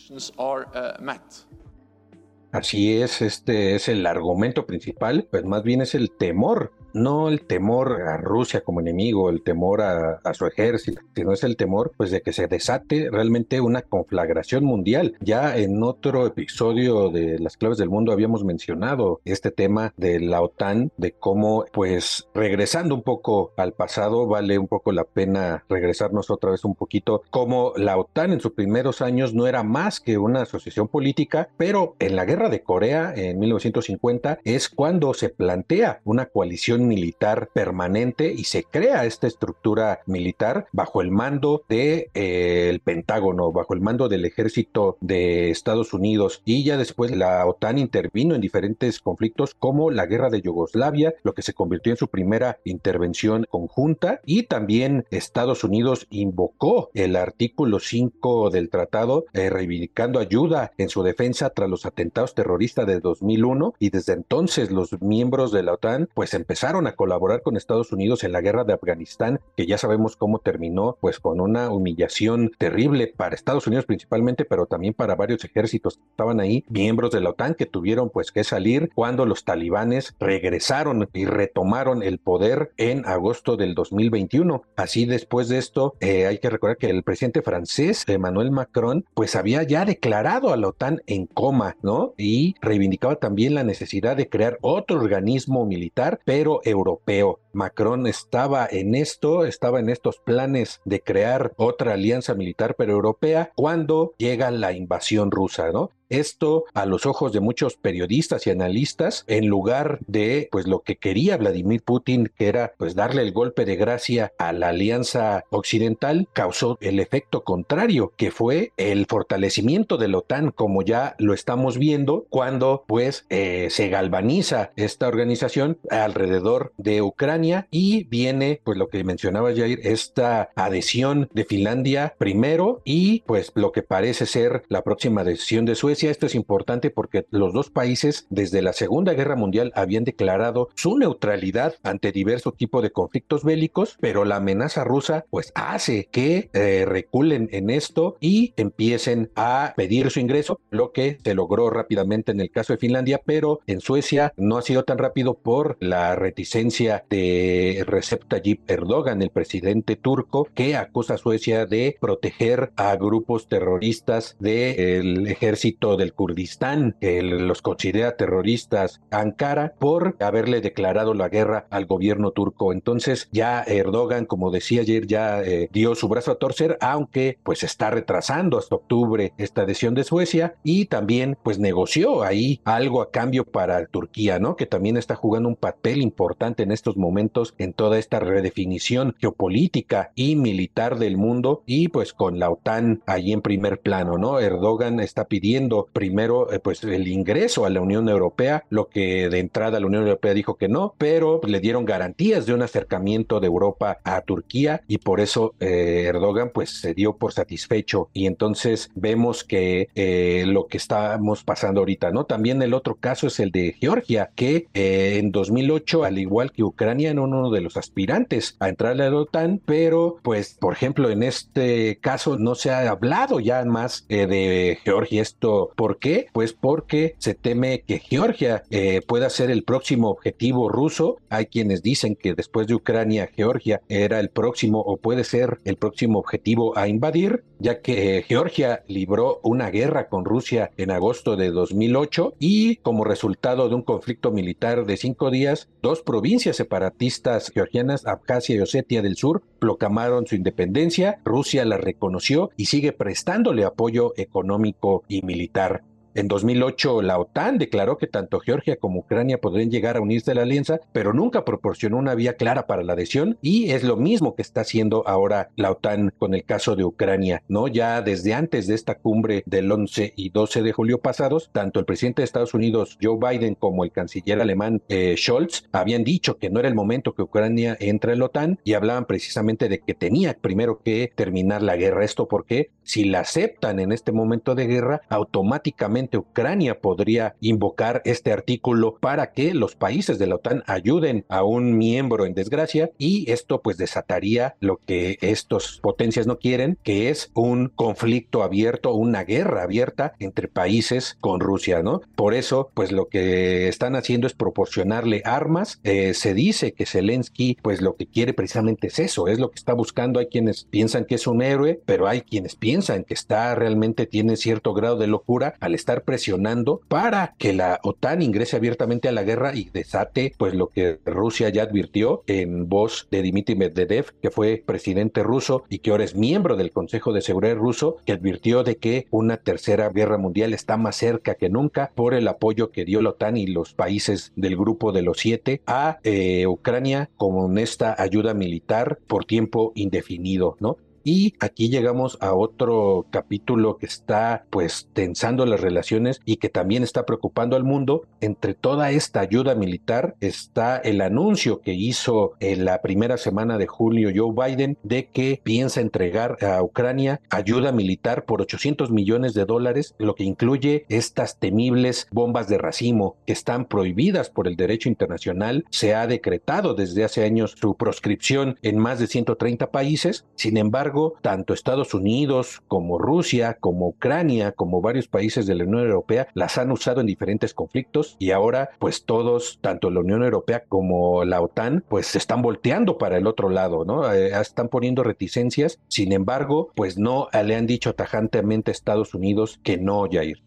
Así 2.52 3.02
es, 3.02 3.22
este 3.22 3.76
es 3.76 3.88
el 3.88 4.06
argumento 4.06 4.66
principal, 4.66 5.28
pues 5.32 5.46
más 5.46 5.64
bien 5.64 5.82
es 5.82 5.96
el 5.96 6.12
temor 6.12 6.74
no 6.94 7.30
el 7.30 7.42
temor 7.42 8.02
a 8.04 8.18
Rusia 8.18 8.62
como 8.62 8.80
enemigo, 8.80 9.30
el 9.30 9.44
temor 9.44 9.82
a, 9.82 10.22
su 10.34 10.46
ejército, 10.48 11.02
sino 11.16 11.32
es 11.32 11.44
el 11.44 11.58
temor 11.58 11.92
pues 11.96 12.10
de 12.10 12.22
que 12.22 12.34
se 12.34 12.48
desate 12.48 13.10
realmente 13.12 13.62
una 13.62 13.82
conflagración 13.84 14.64
mundial. 14.64 15.16
Ya 15.22 15.58
en 15.58 15.84
otro 15.84 16.26
episodio 16.26 17.10
de 17.10 17.40
Las 17.40 17.58
claves 17.58 17.78
del 17.78 17.90
mundo 17.90 18.12
habíamos 18.12 18.44
mencionado 18.44 19.22
este 19.26 19.52
tema 19.52 19.94
de 19.98 20.20
la 20.20 20.42
OTAN, 20.42 20.92
de 20.98 21.12
cómo 21.12 21.66
pues 21.72 22.28
regresando 22.34 22.96
un 22.96 23.04
poco 23.04 23.54
al 23.58 23.74
pasado 23.74 24.28
vale 24.28 24.58
un 24.58 24.68
poco 24.68 24.92
la 24.92 25.04
pena 25.04 25.64
regresarnos 25.70 26.30
otra 26.30 26.52
vez 26.52 26.66
un 26.66 26.76
poquito, 26.76 27.24
como 27.30 27.74
la 27.76 27.98
OTAN 27.98 28.34
en 28.34 28.40
sus 28.40 28.54
primeros 28.54 29.02
años 29.02 29.34
no 29.34 29.48
era 29.48 29.64
más 29.64 30.00
que 30.00 30.18
una 30.18 30.42
asociación 30.44 30.88
política, 30.88 31.50
pero 31.58 31.96
en 32.00 32.16
la 32.16 32.26
guerra 32.26 32.50
de 32.50 32.64
Corea 32.64 33.14
en 33.16 33.40
1950 33.40 34.40
es 34.44 34.70
cuando 34.70 35.14
se 35.14 35.30
plantea 35.30 36.02
una 36.04 36.26
coalición 36.26 36.83
militar 36.88 37.50
permanente 37.54 38.32
y 38.32 38.46
se 38.46 38.64
crea 38.64 39.06
esta 39.06 39.28
estructura 39.28 40.02
militar 40.06 40.68
bajo 40.72 41.02
el 41.02 41.12
mando 41.12 41.64
del 41.68 41.80
de, 41.80 42.12
eh, 42.14 42.80
Pentágono, 42.84 43.52
bajo 43.52 43.74
el 43.74 43.82
mando 43.82 44.10
del 44.10 44.26
ejército 44.26 44.98
de 45.02 45.50
Estados 45.50 45.94
Unidos. 45.94 46.42
Y 46.46 46.64
ya 46.64 46.78
después 46.78 47.12
la 47.12 47.46
OTAN 47.46 47.78
intervino 47.78 48.36
en 48.36 48.42
diferentes 48.42 49.00
conflictos 49.00 49.56
como 49.56 49.92
la 49.92 50.06
guerra 50.06 50.30
de 50.30 50.42
Yugoslavia, 50.42 51.14
lo 51.24 51.34
que 51.34 51.42
se 51.42 51.54
convirtió 51.54 51.92
en 51.92 51.98
su 51.98 52.08
primera 52.08 52.60
intervención 52.64 53.46
conjunta. 53.50 54.22
Y 54.26 54.44
también 54.44 55.06
Estados 55.12 55.64
Unidos 55.64 56.08
invocó 56.10 56.90
el 56.94 57.16
artículo 57.16 57.80
5 57.80 58.50
del 58.50 58.70
tratado 58.70 59.26
eh, 59.34 59.50
reivindicando 59.50 60.20
ayuda 60.20 60.72
en 60.78 60.90
su 60.90 61.04
defensa 61.04 61.50
tras 61.50 61.70
los 61.70 61.86
atentados 61.86 62.14
caos 62.14 62.36
terrorista 62.36 62.86
de 62.86 63.00
2001 63.00 63.74
y 63.80 63.90
desde 63.90 64.14
entonces 64.14 64.72
los 64.72 65.02
miembros 65.02 65.52
de 65.52 65.64
la 65.64 65.74
OTAN 65.74 66.10
pues 66.14 66.34
empezaron 66.34 66.73
a 66.74 66.96
colaborar 66.96 67.44
con 67.44 67.56
Estados 67.56 67.92
Unidos 67.92 68.24
en 68.24 68.32
la 68.32 68.42
guerra 68.42 68.64
de 68.64 68.74
Afganistán, 68.74 69.40
que 69.56 69.68
ya 69.68 69.78
sabemos 69.78 70.16
cómo 70.16 70.40
terminó 70.40 70.98
pues 71.00 71.20
con 71.20 71.40
una 71.40 71.70
humillación 71.70 72.52
terrible 72.58 73.14
para 73.16 73.36
Estados 73.36 73.68
Unidos 73.68 73.86
principalmente, 73.86 74.44
pero 74.44 74.66
también 74.66 74.94
para 74.94 75.16
varios 75.16 75.46
ejércitos 75.46 75.98
que 75.98 76.04
estaban 76.10 76.40
ahí, 76.40 76.66
miembros 76.70 77.12
de 77.12 77.22
la 77.22 77.30
OTAN 77.30 77.54
que 77.54 77.66
tuvieron 77.66 78.10
pues 78.10 78.32
que 78.32 78.44
salir 78.44 78.90
cuando 78.96 79.26
los 79.26 79.46
talibanes 79.46 80.16
regresaron 80.20 81.08
y 81.14 81.26
retomaron 81.26 82.02
el 82.02 82.18
poder 82.18 82.72
en 82.78 83.06
agosto 83.06 83.56
del 83.56 83.76
2021. 83.76 84.64
Así 84.76 85.06
después 85.06 85.50
de 85.50 85.60
esto, 85.60 85.96
eh, 86.00 86.26
hay 86.26 86.40
que 86.40 86.50
recordar 86.50 86.78
que 86.78 86.90
el 86.90 87.04
presidente 87.04 87.42
francés, 87.42 88.04
Emmanuel 88.08 88.52
Macron, 88.52 89.06
pues 89.14 89.36
había 89.36 89.64
ya 89.64 89.86
declarado 89.86 90.52
a 90.52 90.58
la 90.58 90.70
OTAN 90.70 91.02
en 91.06 91.28
coma, 91.28 91.78
¿no? 91.82 92.14
Y 92.18 92.56
reivindicaba 92.62 93.18
también 93.18 93.54
la 93.54 93.64
necesidad 93.64 94.18
de 94.18 94.30
crear 94.30 94.58
otro 94.62 95.00
organismo 95.00 95.66
militar, 95.66 96.20
pero 96.26 96.62
europeo. 96.64 97.40
Macron 97.52 98.08
estaba 98.08 98.68
en 98.70 98.96
esto, 98.96 99.46
estaba 99.46 99.80
en 99.80 99.90
estos 99.90 100.18
planes 100.18 100.82
de 100.86 101.02
crear 101.02 101.54
otra 101.58 101.94
alianza 101.94 102.34
militar 102.34 102.76
pero 102.78 102.94
europea 102.94 103.52
cuando 103.56 104.14
llega 104.18 104.52
la 104.52 104.74
invasión 104.74 105.32
rusa, 105.32 105.72
¿no? 105.72 105.92
Esto 106.14 106.66
a 106.76 106.86
los 106.86 107.08
ojos 107.08 107.34
de 107.34 107.40
muchos 107.40 107.76
periodistas 107.76 108.46
y 108.46 108.52
analistas, 108.52 109.24
en 109.28 109.48
lugar 109.48 109.98
de 110.06 110.48
pues 110.52 110.68
lo 110.68 110.82
que 110.82 110.98
quería 110.98 111.38
Vladimir 111.38 111.82
Putin, 111.82 112.32
que 112.38 112.48
era 112.48 112.74
pues 112.78 112.94
darle 112.94 113.24
el 113.24 113.32
golpe 113.32 113.66
de 113.66 113.76
gracia 113.76 114.32
a 114.38 114.54
la 114.54 114.70
alianza 114.70 115.46
occidental, 115.50 116.28
causó 116.32 116.78
el 116.82 117.00
efecto 117.00 117.44
contrario, 117.44 118.14
que 118.16 118.30
fue 118.30 118.74
el 118.78 119.08
fortalecimiento 119.08 119.98
de 119.98 120.08
la 120.08 120.20
OTAN, 120.20 120.52
como 120.52 120.84
ya 120.84 121.16
lo 121.18 121.34
estamos 121.34 121.80
viendo 121.80 122.28
cuando 122.30 122.84
pues 122.86 123.26
eh, 123.32 123.70
se 123.72 123.90
galvaniza 123.90 124.72
esta 124.76 125.08
organización 125.08 125.80
alrededor 125.90 126.74
de 126.78 127.02
Ucrania 127.02 127.68
y 127.72 128.04
viene 128.04 128.62
pues 128.64 128.78
lo 128.78 128.90
que 128.90 129.04
mencionaba 129.04 129.56
Jair, 129.56 129.80
esta 129.82 130.52
adhesión 130.56 131.28
de 131.34 131.46
Finlandia 131.46 132.14
primero 132.20 132.84
y 132.86 133.22
pues 133.22 133.52
lo 133.56 133.72
que 133.72 133.82
parece 133.82 134.28
ser 134.28 134.62
la 134.70 134.84
próxima 134.84 135.24
decisión 135.24 135.66
de 135.66 135.74
Suecia 135.74 136.03
esto 136.10 136.26
es 136.26 136.36
importante 136.36 136.90
porque 136.90 137.26
los 137.30 137.54
dos 137.54 137.70
países 137.70 138.28
desde 138.30 138.62
la 138.62 138.74
Segunda 138.74 139.14
Guerra 139.14 139.36
Mundial 139.36 139.72
habían 139.76 140.04
declarado 140.04 140.70
su 140.76 140.98
neutralidad 140.98 141.76
ante 141.84 142.12
diversos 142.12 142.56
tipos 142.56 142.82
de 142.84 142.92
conflictos 142.92 143.44
bélicos, 143.44 143.98
pero 144.00 144.26
la 144.26 144.38
amenaza 144.38 144.84
rusa 144.84 145.26
pues 145.30 145.52
hace 145.56 146.08
que 146.12 146.50
eh, 146.54 146.86
reculen 146.88 147.50
en 147.52 147.70
esto 147.70 148.18
y 148.20 148.54
empiecen 148.58 149.32
a 149.36 149.74
pedir 149.76 150.10
su 150.12 150.20
ingreso, 150.20 150.60
lo 150.70 150.92
que 150.92 151.18
se 151.24 151.34
logró 151.34 151.70
rápidamente 151.70 152.32
en 152.32 152.42
el 152.42 152.52
caso 152.52 152.74
de 152.74 152.80
Finlandia, 152.80 153.22
pero 153.24 153.60
en 153.68 153.82
Suecia 153.82 154.34
no 154.38 154.58
ha 154.58 154.62
sido 154.62 154.84
tan 154.84 154.98
rápido 154.98 155.36
por 155.36 155.78
la 155.80 156.16
reticencia 156.16 157.04
de 157.10 157.84
Recep 157.88 158.26
Tayyip 158.28 158.70
Erdogan, 158.70 159.22
el 159.22 159.30
presidente 159.30 159.96
turco, 159.96 160.48
que 160.54 160.76
acusa 160.76 161.16
a 161.16 161.18
Suecia 161.18 161.66
de 161.66 161.98
proteger 162.00 162.72
a 162.76 162.96
grupos 162.96 163.48
terroristas 163.48 164.36
del 164.40 165.28
ejército 165.28 165.83
del 165.84 166.14
Kurdistán, 166.14 166.96
que 167.00 167.22
los 167.22 167.62
considera 167.62 168.16
terroristas 168.16 169.02
Ankara 169.12 169.74
por 169.80 170.16
haberle 170.20 170.62
declarado 170.62 171.14
la 171.14 171.30
guerra 171.30 171.68
al 171.70 171.86
gobierno 171.86 172.32
turco. 172.32 172.72
Entonces 172.72 173.30
ya 173.32 173.62
Erdogan, 173.64 174.26
como 174.26 174.52
decía 174.52 174.82
ayer, 174.82 175.08
ya 175.08 175.44
eh, 175.44 175.70
dio 175.72 175.96
su 175.96 176.08
brazo 176.08 176.32
a 176.32 176.36
torcer, 176.36 176.78
aunque 176.82 177.38
pues 177.44 177.64
está 177.64 177.90
retrasando 177.90 178.58
hasta 178.58 178.76
octubre 178.76 179.34
esta 179.38 179.64
adhesión 179.64 179.94
de 179.94 180.04
Suecia 180.04 180.56
y 180.64 180.86
también 180.86 181.38
pues 181.44 181.60
negoció 181.60 182.24
ahí 182.24 182.62
algo 182.64 183.02
a 183.02 183.12
cambio 183.12 183.44
para 183.46 183.86
Turquía, 183.88 184.40
¿no? 184.40 184.56
Que 184.56 184.66
también 184.66 184.98
está 184.98 185.16
jugando 185.16 185.50
un 185.50 185.56
papel 185.56 186.02
importante 186.02 186.64
en 186.64 186.72
estos 186.72 186.98
momentos 186.98 187.54
en 187.58 187.74
toda 187.74 188.00
esta 188.00 188.20
redefinición 188.20 189.16
geopolítica 189.20 190.12
y 190.16 190.36
militar 190.36 190.98
del 190.98 191.18
mundo 191.18 191.64
y 191.66 191.90
pues 191.90 192.14
con 192.14 192.40
la 192.40 192.50
OTAN 192.50 193.02
ahí 193.06 193.34
en 193.34 193.42
primer 193.42 193.80
plano, 193.80 194.18
¿no? 194.18 194.40
Erdogan 194.40 195.00
está 195.00 195.26
pidiendo 195.26 195.73
primero 195.92 196.52
eh, 196.52 196.60
pues 196.60 196.84
el 196.84 197.08
ingreso 197.08 197.66
a 197.66 197.70
la 197.70 197.82
Unión 197.82 198.08
Europea, 198.10 198.64
lo 198.70 198.88
que 198.88 199.30
de 199.30 199.40
entrada 199.40 199.80
la 199.80 199.88
Unión 199.88 200.04
Europea 200.04 200.34
dijo 200.34 200.56
que 200.56 200.68
no, 200.68 200.94
pero 200.98 201.42
le 201.46 201.60
dieron 201.60 201.86
garantías 201.86 202.46
de 202.46 202.54
un 202.54 202.62
acercamiento 202.62 203.40
de 203.40 203.48
Europa 203.48 204.00
a 204.04 204.22
Turquía 204.22 204.82
y 204.88 205.00
por 205.00 205.20
eso 205.20 205.54
eh, 205.60 206.06
Erdogan 206.08 206.52
pues 206.54 206.70
se 206.82 206.94
dio 206.94 207.18
por 207.18 207.34
satisfecho 207.34 208.10
y 208.14 208.28
entonces 208.28 208.92
vemos 208.96 209.44
que 209.44 209.90
eh, 209.96 210.44
lo 210.48 210.68
que 210.68 210.78
estamos 210.78 211.44
pasando 211.44 211.82
ahorita, 211.82 212.12
¿no? 212.12 212.26
También 212.26 212.62
el 212.62 212.74
otro 212.74 212.96
caso 212.96 213.28
es 213.28 213.40
el 213.40 213.52
de 213.52 213.76
Georgia, 213.80 214.32
que 214.36 214.68
en 214.74 215.32
2008, 215.32 216.04
al 216.04 216.20
igual 216.20 216.52
que 216.52 216.64
Ucrania, 216.64 217.12
era 217.12 217.22
uno 217.22 217.50
de 217.50 217.62
los 217.62 217.78
aspirantes 217.78 218.56
a 218.60 218.70
entrar 218.70 218.94
a 218.94 218.96
la 218.96 219.16
OTAN, 219.16 219.62
pero 219.66 220.18
pues 220.22 220.58
por 220.60 220.74
ejemplo 220.74 221.10
en 221.10 221.24
este 221.24 221.98
caso 222.02 222.38
no 222.38 222.56
se 222.56 222.72
ha 222.72 222.90
hablado 222.90 223.40
ya 223.40 223.64
más 223.66 224.06
de 224.08 224.78
Georgia, 224.84 225.22
esto 225.22 225.63
¿Por 225.76 226.00
qué? 226.00 226.28
Pues 226.34 226.54
porque 226.54 227.16
se 227.18 227.34
teme 227.34 227.84
que 227.86 228.00
Georgia 228.00 228.64
eh, 228.70 229.02
pueda 229.06 229.30
ser 229.30 229.52
el 229.52 229.64
próximo 229.64 230.10
objetivo 230.10 230.70
ruso. 230.70 231.18
Hay 231.30 231.48
quienes 231.48 231.82
dicen 231.82 232.16
que 232.16 232.34
después 232.34 232.68
de 232.68 232.76
Ucrania, 232.76 233.30
Georgia 233.36 233.82
era 233.90 234.20
el 234.20 234.30
próximo 234.30 234.80
o 234.80 234.98
puede 234.98 235.24
ser 235.24 235.60
el 235.66 235.78
próximo 235.78 236.20
objetivo 236.20 236.78
a 236.78 236.88
invadir, 236.88 237.44
ya 237.60 237.82
que 237.82 238.18
eh, 238.18 238.24
Georgia 238.24 238.84
libró 238.88 239.40
una 239.44 239.70
guerra 239.70 240.08
con 240.10 240.26
Rusia 240.26 240.72
en 240.78 240.92
agosto 240.92 241.36
de 241.36 241.52
2008 241.52 242.36
y 242.40 242.78
como 242.78 243.04
resultado 243.04 243.70
de 243.70 243.76
un 243.76 243.82
conflicto 243.82 244.32
militar 244.32 244.86
de 244.86 244.98
cinco 244.98 245.32
días, 245.32 245.70
dos 245.82 246.02
provincias 246.02 246.58
separatistas 246.58 247.52
georgianas, 247.54 248.06
Abjasia 248.06 248.56
y 248.56 248.60
Osetia 248.60 249.02
del 249.02 249.18
Sur, 249.18 249.44
proclamaron 249.64 250.28
su 250.28 250.36
independencia, 250.36 251.20
Rusia 251.24 251.64
la 251.64 251.78
reconoció 251.78 252.50
y 252.58 252.66
sigue 252.66 252.92
prestándole 252.92 253.64
apoyo 253.64 254.12
económico 254.18 255.06
y 255.08 255.22
militar 255.22 255.84
en 256.16 256.28
2008, 256.28 257.02
la 257.02 257.18
OTAN 257.18 257.58
declaró 257.58 257.98
que 257.98 258.08
tanto 258.08 258.40
Georgia 258.40 258.76
como 258.76 259.00
Ucrania 259.00 259.40
podrían 259.40 259.72
llegar 259.72 259.98
a 259.98 260.02
unirse 260.02 260.32
a 260.32 260.36
la 260.36 260.44
alianza, 260.44 260.80
pero 260.92 261.14
nunca 261.14 261.44
proporcionó 261.44 261.98
una 261.98 262.16
vía 262.16 262.36
clara 262.36 262.68
para 262.68 262.84
la 262.84 262.94
adhesión 262.94 263.38
y 263.42 263.72
es 263.72 263.84
lo 263.84 263.98
mismo 263.98 264.36
que 264.36 264.44
está 264.44 264.62
haciendo 264.62 265.08
ahora 265.08 265.50
la 265.56 265.72
OTAN 265.72 266.14
con 266.18 266.34
el 266.34 266.44
caso 266.44 266.76
de 266.76 266.84
Ucrania, 266.84 267.42
¿no? 267.48 267.68
Ya 267.68 268.02
desde 268.02 268.34
antes 268.34 268.68
de 268.68 268.76
esta 268.76 268.96
cumbre 268.96 269.44
del 269.46 269.72
11 269.72 270.14
y 270.16 270.30
12 270.30 270.62
de 270.62 270.72
julio 270.72 271.00
pasados, 271.00 271.50
tanto 271.52 271.80
el 271.80 271.86
presidente 271.86 272.22
de 272.22 272.26
Estados 272.26 272.54
Unidos 272.54 272.98
Joe 273.02 273.18
Biden 273.18 273.56
como 273.56 273.84
el 273.84 273.92
canciller 273.92 274.40
alemán 274.40 274.82
eh, 274.90 275.16
Scholz 275.18 275.68
habían 275.72 276.04
dicho 276.04 276.38
que 276.38 276.50
no 276.50 276.60
era 276.60 276.70
el 276.70 276.76
momento 276.76 277.14
que 277.14 277.24
Ucrania 277.24 277.76
entre 277.80 278.14
en 278.14 278.20
la 278.20 278.26
OTAN 278.26 278.60
y 278.64 278.74
hablaban 278.74 279.06
precisamente 279.06 279.68
de 279.68 279.80
que 279.80 279.94
tenía 279.94 280.38
primero 280.40 280.82
que 280.84 281.12
terminar 281.16 281.64
la 281.64 281.76
guerra. 281.76 282.06
Esto 282.06 282.28
porque 282.28 282.70
si 282.84 283.06
la 283.06 283.22
aceptan 283.22 283.80
en 283.80 283.92
este 283.92 284.12
momento 284.12 284.56
de 284.56 284.68
guerra, 284.68 285.02
automáticamente 285.10 286.03
Ucrania 286.14 286.80
podría 286.80 287.36
invocar 287.42 288.02
este 288.06 288.32
artículo 288.32 288.98
para 289.00 289.32
que 289.32 289.54
los 289.54 289.76
países 289.76 290.20
de 290.20 290.28
la 290.28 290.36
OTAN 290.36 290.64
ayuden 290.68 291.26
a 291.30 291.44
un 291.44 291.78
miembro 291.78 292.26
en 292.26 292.34
desgracia 292.34 292.92
y 292.98 293.30
esto 293.32 293.62
pues 293.62 293.78
desataría 293.78 294.56
lo 294.60 294.80
que 294.86 295.18
estos 295.22 295.80
potencias 295.82 296.28
no 296.28 296.40
quieren, 296.40 296.78
que 296.84 297.10
es 297.10 297.32
un 297.34 297.70
conflicto 297.70 298.44
abierto, 298.44 298.94
una 298.94 299.24
guerra 299.24 299.64
abierta 299.64 300.14
entre 300.20 300.48
países 300.48 301.18
con 301.20 301.40
Rusia, 301.40 301.84
¿no? 301.84 302.02
Por 302.16 302.34
eso 302.34 302.72
pues 302.74 302.92
lo 302.92 303.08
que 303.08 303.68
están 303.68 303.96
haciendo 303.96 304.28
es 304.28 304.34
proporcionarle 304.34 305.22
armas. 305.26 305.80
Eh, 305.84 306.14
se 306.14 306.34
dice 306.34 306.74
que 306.74 306.86
Zelensky 306.86 307.58
pues 307.62 307.82
lo 307.82 307.96
que 307.96 308.08
quiere 308.08 308.34
precisamente 308.34 308.88
es 308.88 309.00
eso, 309.00 309.28
es 309.28 309.40
lo 309.40 309.52
que 309.52 309.60
está 309.60 309.74
buscando. 309.74 310.20
Hay 310.20 310.28
quienes 310.28 310.66
piensan 310.66 311.06
que 311.06 311.16
es 311.16 311.28
un 311.28 311.42
héroe, 311.42 311.82
pero 311.86 312.08
hay 312.08 312.22
quienes 312.22 312.56
piensan 312.56 313.04
que 313.04 313.14
está 313.14 313.56
realmente 313.56 314.06
tiene 314.06 314.36
cierto 314.36 314.74
grado 314.74 314.98
de 314.98 315.08
locura 315.08 315.56
al 315.60 315.76
estar 315.76 315.93
presionando 316.02 316.82
para 316.88 317.36
que 317.38 317.54
la 317.54 317.80
OTAN 317.84 318.24
ingrese 318.24 318.58
abiertamente 318.58 319.08
a 319.08 319.12
la 319.12 319.24
guerra 319.24 319.56
y 319.56 319.70
desate 319.72 320.34
pues 320.38 320.56
lo 320.56 320.68
que 320.68 321.00
Rusia 321.06 321.50
ya 321.50 321.64
advirtió 321.64 322.24
en 322.28 322.68
voz 322.68 323.08
de 323.12 323.22
Dmitry 323.22 323.56
Medvedev, 323.56 324.14
que 324.22 324.32
fue 324.32 324.64
presidente 324.66 325.24
ruso 325.24 325.64
y 325.70 325.80
que 325.80 325.92
ahora 325.92 326.04
es 326.04 326.16
miembro 326.16 326.56
del 326.56 326.72
Consejo 326.72 327.14
de 327.14 327.22
Seguridad 327.22 327.56
ruso, 327.56 327.98
que 328.06 328.14
advirtió 328.14 328.64
de 328.64 328.78
que 328.78 329.08
una 329.12 329.38
tercera 329.38 329.90
guerra 329.90 330.18
mundial 330.18 330.54
está 330.54 330.78
más 330.78 330.96
cerca 330.96 331.36
que 331.36 331.50
nunca 331.50 331.92
por 331.96 332.14
el 332.14 332.28
apoyo 332.28 332.72
que 332.72 332.86
dio 332.86 333.02
la 333.02 333.12
OTAN 333.12 333.38
y 333.38 333.48
los 333.48 333.74
países 333.74 334.32
del 334.36 334.58
grupo 334.58 334.92
de 334.92 335.02
los 335.02 335.20
siete 335.20 335.62
a 335.68 336.00
eh, 336.04 336.48
Ucrania 336.48 337.10
con 337.18 337.58
esta 337.58 337.96
ayuda 338.02 338.34
militar 338.34 339.00
por 339.08 339.26
tiempo 339.26 339.72
indefinido, 339.76 340.58
¿no? 340.60 340.78
Y 341.04 341.34
aquí 341.40 341.70
llegamos 341.70 342.18
a 342.22 342.34
otro 342.34 343.06
capítulo 343.10 343.78
que 343.78 343.86
está 343.86 344.46
pues 344.50 344.88
tensando 344.94 345.46
las 345.46 345.62
relaciones 345.62 346.22
y 346.26 346.38
que 346.38 346.50
también 346.50 346.84
está 346.84 347.06
preocupando 347.06 347.56
al 347.56 347.64
mundo. 347.64 348.04
Entre 348.22 348.54
toda 348.54 348.92
esta 348.92 349.20
ayuda 349.20 349.56
militar 349.56 350.16
está 350.22 350.78
el 350.78 351.02
anuncio 351.02 351.62
que 351.62 351.74
hizo 351.74 352.34
en 352.40 352.66
la 352.66 352.82
primera 352.82 353.18
semana 353.18 353.58
de 353.58 353.68
julio 353.68 354.12
Joe 354.16 354.34
Biden 354.34 354.78
de 354.84 355.08
que 355.08 355.42
piensa 355.44 355.82
entregar 355.82 356.38
a 356.44 356.62
Ucrania 356.64 357.22
ayuda 357.30 357.72
militar 357.72 358.26
por 358.26 358.42
800 358.42 358.92
millones 358.92 359.34
de 359.34 359.46
dólares, 359.46 359.96
lo 359.98 360.16
que 360.16 360.24
incluye 360.24 360.86
estas 360.90 361.38
temibles 361.38 362.08
bombas 362.12 362.48
de 362.48 362.58
racimo 362.58 363.18
que 363.26 363.34
están 363.34 363.66
prohibidas 363.66 364.30
por 364.30 364.48
el 364.48 364.56
derecho 364.56 364.90
internacional. 364.90 365.66
Se 365.70 365.96
ha 365.96 366.08
decretado 366.08 366.74
desde 366.76 367.04
hace 367.04 367.24
años 367.24 367.56
su 367.60 367.76
proscripción 367.76 368.58
en 368.62 368.78
más 368.78 369.00
de 369.00 369.08
130 369.08 369.72
países. 369.72 370.26
Sin 370.36 370.58
embargo, 370.58 370.93
tanto 371.22 371.54
Estados 371.54 371.94
Unidos 371.94 372.62
como 372.68 372.98
Rusia, 372.98 373.58
como 373.60 373.88
Ucrania, 373.88 374.52
como 374.52 374.82
varios 374.82 375.08
países 375.08 375.46
de 375.46 375.56
la 375.56 375.64
Unión 375.64 375.86
Europea 375.86 376.28
las 376.34 376.58
han 376.58 376.72
usado 376.72 377.02
en 377.02 377.08
diferentes 377.08 377.54
conflictos 377.54 378.16
y 378.20 378.32
ahora 378.32 378.70
pues 378.80 379.06
todos, 379.06 379.60
tanto 379.62 379.90
la 379.90 380.02
Unión 380.02 380.24
Europea 380.24 380.64
como 380.68 381.26
la 381.26 381.42
OTAN, 381.42 381.84
pues 381.88 382.08
se 382.08 382.18
están 382.18 382.42
volteando 382.42 382.98
para 382.98 383.18
el 383.18 383.28
otro 383.28 383.50
lado, 383.50 383.86
¿no? 383.86 384.12
Eh, 384.14 384.40
están 384.40 384.70
poniendo 384.70 385.04
reticencias. 385.04 385.80
Sin 385.88 386.12
embargo, 386.12 386.72
pues 386.76 386.98
no 386.98 387.28
le 387.44 387.56
han 387.56 387.68
dicho 387.68 387.96
tajantemente 387.96 388.72
a 388.72 388.74
Estados 388.74 389.14
Unidos 389.14 389.60
que 389.64 389.78
no, 389.78 390.08
Jair. 390.12 390.42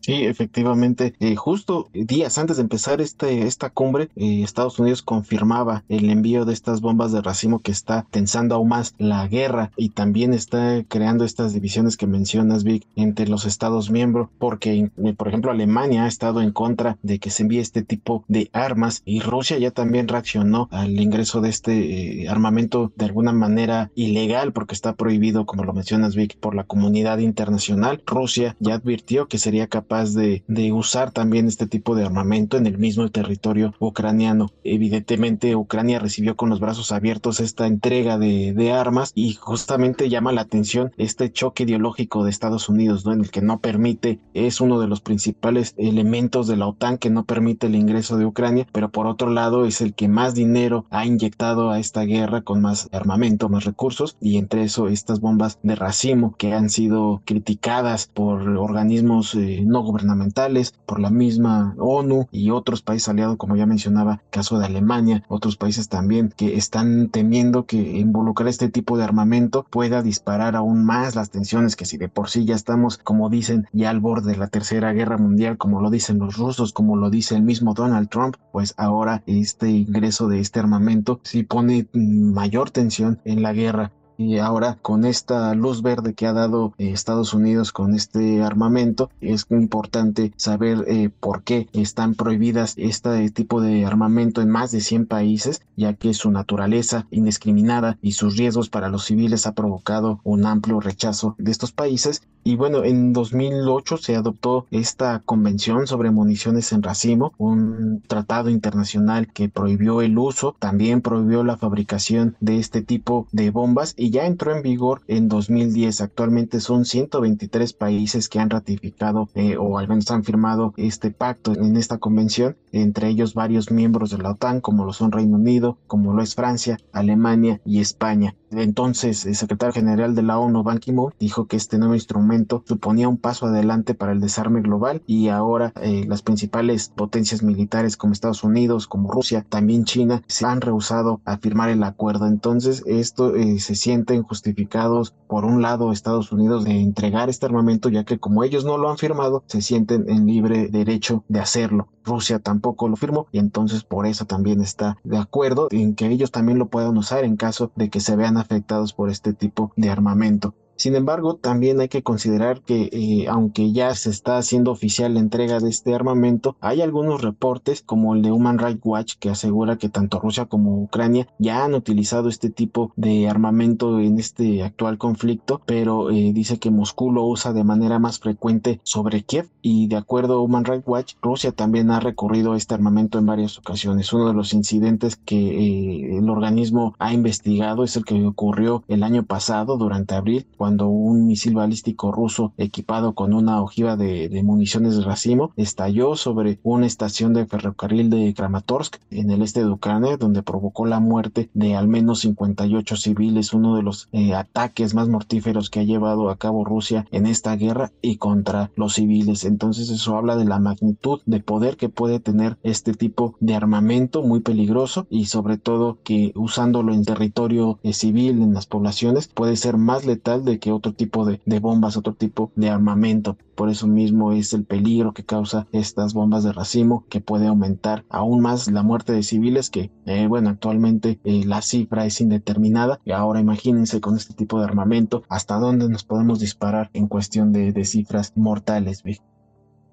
Sí, 0.00 0.24
efectivamente. 0.24 1.14
Eh, 1.18 1.34
justo 1.34 1.88
días 1.92 2.38
antes 2.38 2.58
de 2.58 2.62
empezar 2.62 3.00
este, 3.00 3.42
esta 3.42 3.70
cumbre, 3.70 4.08
eh, 4.14 4.42
Estados 4.44 4.78
Unidos 4.78 5.02
confirmaba 5.02 5.82
el 5.88 6.10
envío 6.10 6.44
de 6.44 6.52
estas 6.52 6.80
bombas 6.80 7.10
de 7.10 7.22
racimo 7.22 7.58
que 7.58 7.72
está 7.72 8.06
tensando 8.12 8.54
aún 8.54 8.68
más 8.68 8.94
la 8.98 9.26
guerra 9.26 9.72
y 9.76 9.88
también 9.88 10.32
está 10.32 10.84
creando 10.86 11.24
estas 11.24 11.54
divisiones 11.54 11.96
que 11.96 12.06
mencionas, 12.06 12.62
Vic, 12.62 12.86
entre 12.94 13.26
los 13.26 13.46
Estados 13.46 13.90
miembros, 13.90 14.28
porque, 14.38 14.90
eh, 14.96 15.12
por 15.14 15.26
ejemplo, 15.26 15.50
Alemania 15.50 16.04
ha 16.04 16.08
estado 16.08 16.40
en 16.40 16.52
contra 16.52 16.98
de 17.02 17.18
que 17.18 17.30
se 17.30 17.42
envíe 17.42 17.58
este 17.58 17.82
tipo 17.82 18.24
de 18.28 18.48
armas 18.52 19.02
y 19.04 19.18
Rusia 19.18 19.58
ya 19.58 19.72
también 19.72 20.06
reaccionó 20.06 20.68
al 20.70 21.00
ingreso 21.00 21.40
de 21.40 21.48
este 21.48 22.28
armamento 22.28 22.92
de 22.94 23.06
alguna 23.06 23.32
manera 23.32 23.90
ilegal 23.96 24.52
porque 24.52 24.74
está 24.74 24.94
prohibido, 24.94 25.46
como 25.46 25.64
lo 25.64 25.72
mencionas, 25.72 26.14
Vic, 26.14 26.38
por 26.38 26.54
la 26.54 26.62
comunidad 26.62 27.18
internacional. 27.18 28.02
Rusia 28.06 28.54
ya 28.60 28.74
advirtió 28.74 29.26
que 29.26 29.38
sería 29.38 29.66
capaz 29.66 29.85
de, 29.88 30.72
usar 30.72 31.10
también 31.12 31.46
este 31.46 31.66
tipo 31.66 31.94
de 31.94 32.04
armamento 32.04 32.56
en 32.56 32.66
el 32.66 32.78
mismo 32.78 33.08
territorio 33.08 33.74
ucraniano. 33.78 34.50
Evidentemente, 34.64 35.54
Ucrania 35.54 35.98
recibió 35.98 36.36
con 36.36 36.50
los 36.50 36.60
brazos 36.60 36.92
abiertos 36.92 37.40
esta 37.40 37.66
entrega 37.66 38.18
de, 38.18 38.72
armas 38.72 39.12
y 39.14 39.34
justamente 39.34 40.08
llama 40.08 40.32
la 40.32 40.40
atención 40.40 40.92
este 40.96 41.30
choque 41.30 41.62
ideológico 41.62 42.24
de 42.24 42.30
Estados 42.30 42.68
Unidos, 42.68 43.06
¿no? 43.06 43.12
En 43.12 43.20
el 43.20 43.30
que 43.30 43.40
no 43.40 43.60
permite, 43.60 44.18
es 44.34 44.60
uno 44.60 44.80
de 44.80 44.88
los 44.88 45.00
principales 45.00 45.74
elementos 45.76 46.48
de 46.48 46.56
la 46.56 46.66
OTAN 46.66 46.98
que 46.98 47.10
no 47.10 47.24
permite 47.24 47.68
el 47.68 47.76
ingreso 47.76 48.16
de 48.16 48.26
Ucrania, 48.26 48.66
pero 48.72 48.90
por 48.90 49.06
otro 49.06 49.30
lado 49.30 49.64
es 49.64 49.80
el 49.80 49.94
que 49.94 50.08
más 50.08 50.34
dinero 50.34 50.84
ha 50.90 51.06
inyectado 51.06 51.70
a 51.70 51.78
esta 51.78 52.02
guerra 52.02 52.42
con 52.42 52.60
más 52.60 52.88
armamento, 52.92 53.48
más 53.48 53.64
recursos 53.64 54.16
y 54.20 54.38
entre 54.38 54.64
eso 54.64 54.88
estas 54.88 55.20
bombas 55.20 55.58
de 55.62 55.76
racimo 55.76 56.34
que 56.36 56.52
han 56.52 56.70
sido 56.70 57.22
criticadas 57.24 58.10
por 58.12 58.48
organismos 58.48 59.34
eh, 59.34 59.62
no 59.66 59.75
gubernamentales, 59.82 60.72
por 60.86 61.00
la 61.00 61.10
misma 61.10 61.74
ONU 61.78 62.28
y 62.30 62.50
otros 62.50 62.82
países 62.82 63.08
aliados, 63.08 63.36
como 63.36 63.56
ya 63.56 63.66
mencionaba, 63.66 64.22
caso 64.30 64.58
de 64.58 64.66
Alemania, 64.66 65.24
otros 65.28 65.56
países 65.56 65.88
también 65.88 66.32
que 66.36 66.56
están 66.56 67.08
temiendo 67.08 67.66
que 67.66 67.76
involucrar 67.76 68.48
este 68.48 68.68
tipo 68.68 68.96
de 68.96 69.04
armamento 69.04 69.66
pueda 69.70 70.02
disparar 70.02 70.56
aún 70.56 70.84
más 70.84 71.14
las 71.14 71.30
tensiones 71.30 71.76
que 71.76 71.84
si 71.84 71.96
de 71.96 72.08
por 72.08 72.28
sí 72.28 72.44
ya 72.44 72.54
estamos, 72.54 72.98
como 72.98 73.28
dicen, 73.30 73.66
ya 73.72 73.90
al 73.90 74.00
borde 74.00 74.32
de 74.32 74.38
la 74.38 74.48
tercera 74.48 74.92
guerra 74.92 75.18
mundial, 75.18 75.58
como 75.58 75.80
lo 75.80 75.90
dicen 75.90 76.18
los 76.18 76.36
rusos, 76.36 76.72
como 76.72 76.96
lo 76.96 77.10
dice 77.10 77.34
el 77.36 77.42
mismo 77.42 77.74
Donald 77.74 78.08
Trump, 78.08 78.36
pues 78.52 78.74
ahora 78.76 79.22
este 79.26 79.70
ingreso 79.70 80.28
de 80.28 80.40
este 80.40 80.60
armamento 80.60 81.20
sí 81.22 81.42
pone 81.42 81.88
mayor 81.92 82.70
tensión 82.70 83.20
en 83.24 83.42
la 83.42 83.52
guerra 83.52 83.92
y 84.18 84.38
ahora 84.38 84.78
con 84.82 85.04
esta 85.04 85.54
luz 85.54 85.82
verde 85.82 86.14
que 86.14 86.26
ha 86.26 86.32
dado 86.32 86.74
eh, 86.78 86.90
Estados 86.90 87.34
Unidos 87.34 87.72
con 87.72 87.94
este 87.94 88.42
armamento, 88.42 89.10
es 89.20 89.46
importante 89.50 90.32
saber 90.36 90.84
eh, 90.88 91.10
por 91.20 91.42
qué 91.42 91.68
están 91.72 92.14
prohibidas 92.14 92.74
este 92.76 93.30
tipo 93.30 93.60
de 93.60 93.84
armamento 93.84 94.40
en 94.42 94.50
más 94.50 94.72
de 94.72 94.80
100 94.80 95.06
países, 95.06 95.62
ya 95.76 95.94
que 95.94 96.14
su 96.14 96.30
naturaleza 96.30 97.06
indiscriminada 97.10 97.98
y 98.02 98.12
sus 98.12 98.36
riesgos 98.36 98.68
para 98.68 98.88
los 98.88 99.04
civiles 99.04 99.46
ha 99.46 99.52
provocado 99.52 100.20
un 100.24 100.46
amplio 100.46 100.80
rechazo 100.80 101.34
de 101.38 101.50
estos 101.50 101.72
países. 101.72 102.22
Y 102.44 102.54
bueno, 102.54 102.84
en 102.84 103.12
2008 103.12 103.96
se 103.96 104.14
adoptó 104.14 104.66
esta 104.70 105.20
convención 105.24 105.88
sobre 105.88 106.12
municiones 106.12 106.72
en 106.72 106.82
racimo, 106.82 107.32
un 107.38 108.02
tratado 108.06 108.50
internacional 108.50 109.32
que 109.32 109.48
prohibió 109.48 110.00
el 110.00 110.16
uso, 110.16 110.54
también 110.60 111.00
prohibió 111.00 111.42
la 111.42 111.56
fabricación 111.56 112.36
de 112.40 112.58
este 112.58 112.82
tipo 112.82 113.26
de 113.32 113.50
bombas 113.50 113.94
ya 114.10 114.26
entró 114.26 114.54
en 114.54 114.62
vigor 114.62 115.02
en 115.06 115.28
2010. 115.28 116.00
Actualmente 116.00 116.60
son 116.60 116.84
123 116.84 117.72
países 117.72 118.28
que 118.28 118.38
han 118.38 118.50
ratificado 118.50 119.28
eh, 119.34 119.56
o 119.56 119.78
al 119.78 119.88
menos 119.88 120.10
han 120.10 120.24
firmado 120.24 120.74
este 120.76 121.10
pacto 121.10 121.52
en 121.52 121.76
esta 121.76 121.98
convención, 121.98 122.56
entre 122.72 123.08
ellos 123.08 123.34
varios 123.34 123.70
miembros 123.70 124.10
de 124.10 124.18
la 124.18 124.32
OTAN 124.32 124.60
como 124.60 124.84
lo 124.84 124.92
son 124.92 125.12
Reino 125.12 125.36
Unido, 125.36 125.78
como 125.86 126.12
lo 126.12 126.22
es 126.22 126.34
Francia, 126.34 126.78
Alemania 126.92 127.60
y 127.64 127.80
España. 127.80 128.34
Entonces, 128.50 129.26
el 129.26 129.34
secretario 129.34 129.72
general 129.72 130.14
de 130.14 130.22
la 130.22 130.38
ONU, 130.38 130.62
Ban 130.62 130.78
Ki-moon, 130.78 131.12
dijo 131.18 131.46
que 131.46 131.56
este 131.56 131.78
nuevo 131.78 131.94
instrumento 131.94 132.62
suponía 132.66 133.08
un 133.08 133.16
paso 133.16 133.46
adelante 133.46 133.94
para 133.94 134.12
el 134.12 134.20
desarme 134.20 134.60
global 134.60 135.02
y 135.06 135.28
ahora 135.28 135.72
eh, 135.82 136.04
las 136.06 136.22
principales 136.22 136.88
potencias 136.88 137.42
militares 137.42 137.96
como 137.96 138.12
Estados 138.12 138.44
Unidos, 138.44 138.86
como 138.86 139.10
Rusia, 139.10 139.44
también 139.48 139.84
China, 139.84 140.22
se 140.28 140.46
han 140.46 140.60
rehusado 140.60 141.20
a 141.24 141.38
firmar 141.38 141.70
el 141.70 141.82
acuerdo. 141.82 142.26
Entonces, 142.26 142.82
esto 142.86 143.34
eh, 143.34 143.58
se 143.58 143.74
sienten 143.96 144.22
justificados, 144.24 145.14
por 145.26 145.46
un 145.46 145.62
lado, 145.62 145.90
Estados 145.90 146.30
Unidos 146.30 146.64
de 146.64 146.72
entregar 146.72 147.30
este 147.30 147.46
armamento, 147.46 147.88
ya 147.88 148.04
que 148.04 148.18
como 148.18 148.44
ellos 148.44 148.66
no 148.66 148.76
lo 148.76 148.90
han 148.90 148.98
firmado, 148.98 149.42
se 149.46 149.62
sienten 149.62 150.04
en 150.10 150.26
libre 150.26 150.68
derecho 150.68 151.24
de 151.28 151.40
hacerlo. 151.40 151.88
Rusia 152.04 152.38
tampoco 152.38 152.88
lo 152.88 152.96
firmó 152.96 153.26
y 153.32 153.38
entonces 153.38 153.84
por 153.84 154.06
eso 154.06 154.26
también 154.26 154.60
está 154.60 154.98
de 155.02 155.16
acuerdo 155.16 155.68
en 155.70 155.94
que 155.94 156.08
ellos 156.08 156.30
también 156.30 156.58
lo 156.58 156.68
puedan 156.68 156.96
usar 156.98 157.24
en 157.24 157.36
caso 157.36 157.72
de 157.74 157.88
que 157.88 158.00
se 158.00 158.16
vean 158.16 158.36
afectados 158.36 158.92
por 158.92 159.08
este 159.08 159.32
tipo 159.32 159.72
de 159.76 159.88
armamento. 159.88 160.54
Sin 160.76 160.94
embargo, 160.94 161.36
también 161.36 161.80
hay 161.80 161.88
que 161.88 162.02
considerar 162.02 162.60
que 162.60 162.90
eh, 162.92 163.26
aunque 163.28 163.72
ya 163.72 163.94
se 163.94 164.10
está 164.10 164.36
haciendo 164.36 164.70
oficial 164.70 165.14
la 165.14 165.20
entrega 165.20 165.58
de 165.58 165.70
este 165.70 165.94
armamento, 165.94 166.56
hay 166.60 166.82
algunos 166.82 167.22
reportes 167.22 167.82
como 167.82 168.14
el 168.14 168.22
de 168.22 168.30
Human 168.30 168.58
Rights 168.58 168.80
Watch 168.84 169.14
que 169.18 169.30
asegura 169.30 169.78
que 169.78 169.88
tanto 169.88 170.20
Rusia 170.20 170.46
como 170.46 170.82
Ucrania 170.82 171.28
ya 171.38 171.64
han 171.64 171.74
utilizado 171.74 172.28
este 172.28 172.50
tipo 172.50 172.92
de 172.96 173.28
armamento 173.28 174.00
en 174.00 174.18
este 174.18 174.62
actual 174.62 174.98
conflicto, 174.98 175.62
pero 175.64 176.10
eh, 176.10 176.32
dice 176.32 176.58
que 176.58 176.70
Moscú 176.70 177.10
lo 177.10 177.24
usa 177.24 177.52
de 177.52 177.64
manera 177.64 177.98
más 177.98 178.18
frecuente 178.18 178.80
sobre 178.82 179.22
Kiev 179.22 179.48
y 179.62 179.88
de 179.88 179.96
acuerdo 179.96 180.34
a 180.34 180.42
Human 180.42 180.64
Rights 180.64 180.86
Watch, 180.86 181.14
Rusia 181.22 181.52
también 181.52 181.90
ha 181.90 182.00
recurrido 182.00 182.52
a 182.52 182.56
este 182.56 182.74
armamento 182.74 183.18
en 183.18 183.26
varias 183.26 183.58
ocasiones. 183.58 184.12
Uno 184.12 184.28
de 184.28 184.34
los 184.34 184.52
incidentes 184.52 185.16
que 185.16 185.36
eh, 185.36 186.18
el 186.18 186.28
organismo 186.28 186.94
ha 186.98 187.12
investigado 187.12 187.84
es 187.84 187.96
el 187.96 188.04
que 188.04 188.24
ocurrió 188.24 188.84
el 188.88 189.02
año 189.02 189.24
pasado 189.24 189.76
durante 189.76 190.14
abril 190.14 190.46
un 190.66 191.26
misil 191.26 191.54
balístico 191.54 192.12
ruso 192.12 192.52
equipado 192.56 193.14
con 193.14 193.32
una 193.32 193.62
ojiva 193.62 193.96
de, 193.96 194.28
municiones 194.42 194.96
de 194.96 195.04
racimo 195.04 195.52
estalló 195.56 196.16
sobre 196.16 196.60
una 196.62 196.86
estación 196.86 197.32
de 197.32 197.46
ferrocarril 197.46 198.10
de 198.10 198.34
Kramatorsk 198.34 198.96
en 199.10 199.30
el 199.30 199.42
este 199.42 199.60
de 199.60 199.70
Ucrania, 199.70 200.16
donde 200.16 200.42
provocó 200.42 200.86
la 200.86 201.00
muerte 201.00 201.50
de 201.54 201.74
al 201.74 201.88
menos 201.88 202.20
58 202.20 202.96
civiles, 202.96 203.52
uno 203.52 203.76
de 203.76 203.82
los 203.82 204.08
eh, 204.12 204.34
ataques 204.34 204.94
más 204.94 205.08
mortíferos 205.08 205.70
que 205.70 205.80
ha 205.80 205.84
llevado 205.84 206.30
a 206.30 206.36
cabo 206.36 206.64
Rusia 206.64 207.06
en 207.10 207.26
esta 207.26 207.56
guerra 207.56 207.92
y 208.02 208.16
contra 208.16 208.70
los 208.76 208.94
civiles. 208.94 209.44
Entonces 209.44 209.90
eso 209.90 210.16
habla 210.16 210.36
de 210.36 210.44
la 210.44 210.58
magnitud 210.58 211.20
de 211.26 211.40
poder 211.40 211.76
que 211.76 211.88
puede 211.88 212.20
tener 212.20 212.58
este 212.62 212.94
tipo 212.94 213.36
de 213.40 213.54
armamento 213.54 214.22
muy 214.22 214.40
peligroso 214.40 215.06
y 215.10 215.26
sobre 215.26 215.58
todo 215.58 215.98
que 216.02 216.32
usándolo 216.34 216.92
en 216.94 217.04
territorio 217.04 217.78
eh, 217.82 217.92
civil, 217.92 218.42
en 218.42 218.54
las 218.54 218.66
poblaciones, 218.66 219.28
puede 219.28 219.56
ser 219.56 219.76
más 219.76 220.04
letal 220.04 220.44
de 220.44 220.55
que 220.58 220.72
otro 220.72 220.92
tipo 220.92 221.24
de, 221.24 221.40
bombas, 221.60 221.96
otro 221.96 222.14
tipo 222.14 222.52
de 222.56 222.70
armamento. 222.70 223.36
Por 223.54 223.70
eso 223.70 223.86
mismo 223.86 224.32
es 224.32 224.52
el 224.52 224.64
peligro 224.64 225.12
que 225.12 225.24
causa 225.24 225.66
estas 225.72 226.14
bombas 226.14 226.44
de 226.44 226.52
racimo 226.52 227.04
que 227.08 227.20
puede 227.20 227.46
aumentar 227.46 228.04
aún 228.08 228.40
más 228.40 228.70
la 228.70 228.82
muerte 228.82 229.12
de 229.12 229.22
civiles 229.22 229.70
que, 229.70 229.90
eh, 230.04 230.26
bueno, 230.26 230.50
actualmente 230.50 231.20
eh, 231.24 231.44
la 231.44 231.62
cifra 231.62 232.04
es 232.06 232.20
indeterminada 232.20 233.00
y 233.04 233.12
ahora 233.12 233.40
imagínense 233.40 234.00
con 234.00 234.16
este 234.16 234.34
tipo 234.34 234.58
de 234.58 234.66
armamento 234.66 235.22
hasta 235.28 235.56
dónde 235.58 235.88
nos 235.88 236.04
podemos 236.04 236.40
disparar 236.40 236.90
en 236.92 237.08
cuestión 237.08 237.52
de, 237.52 237.72
de 237.72 237.84
cifras 237.84 238.32
mortales. 238.36 239.02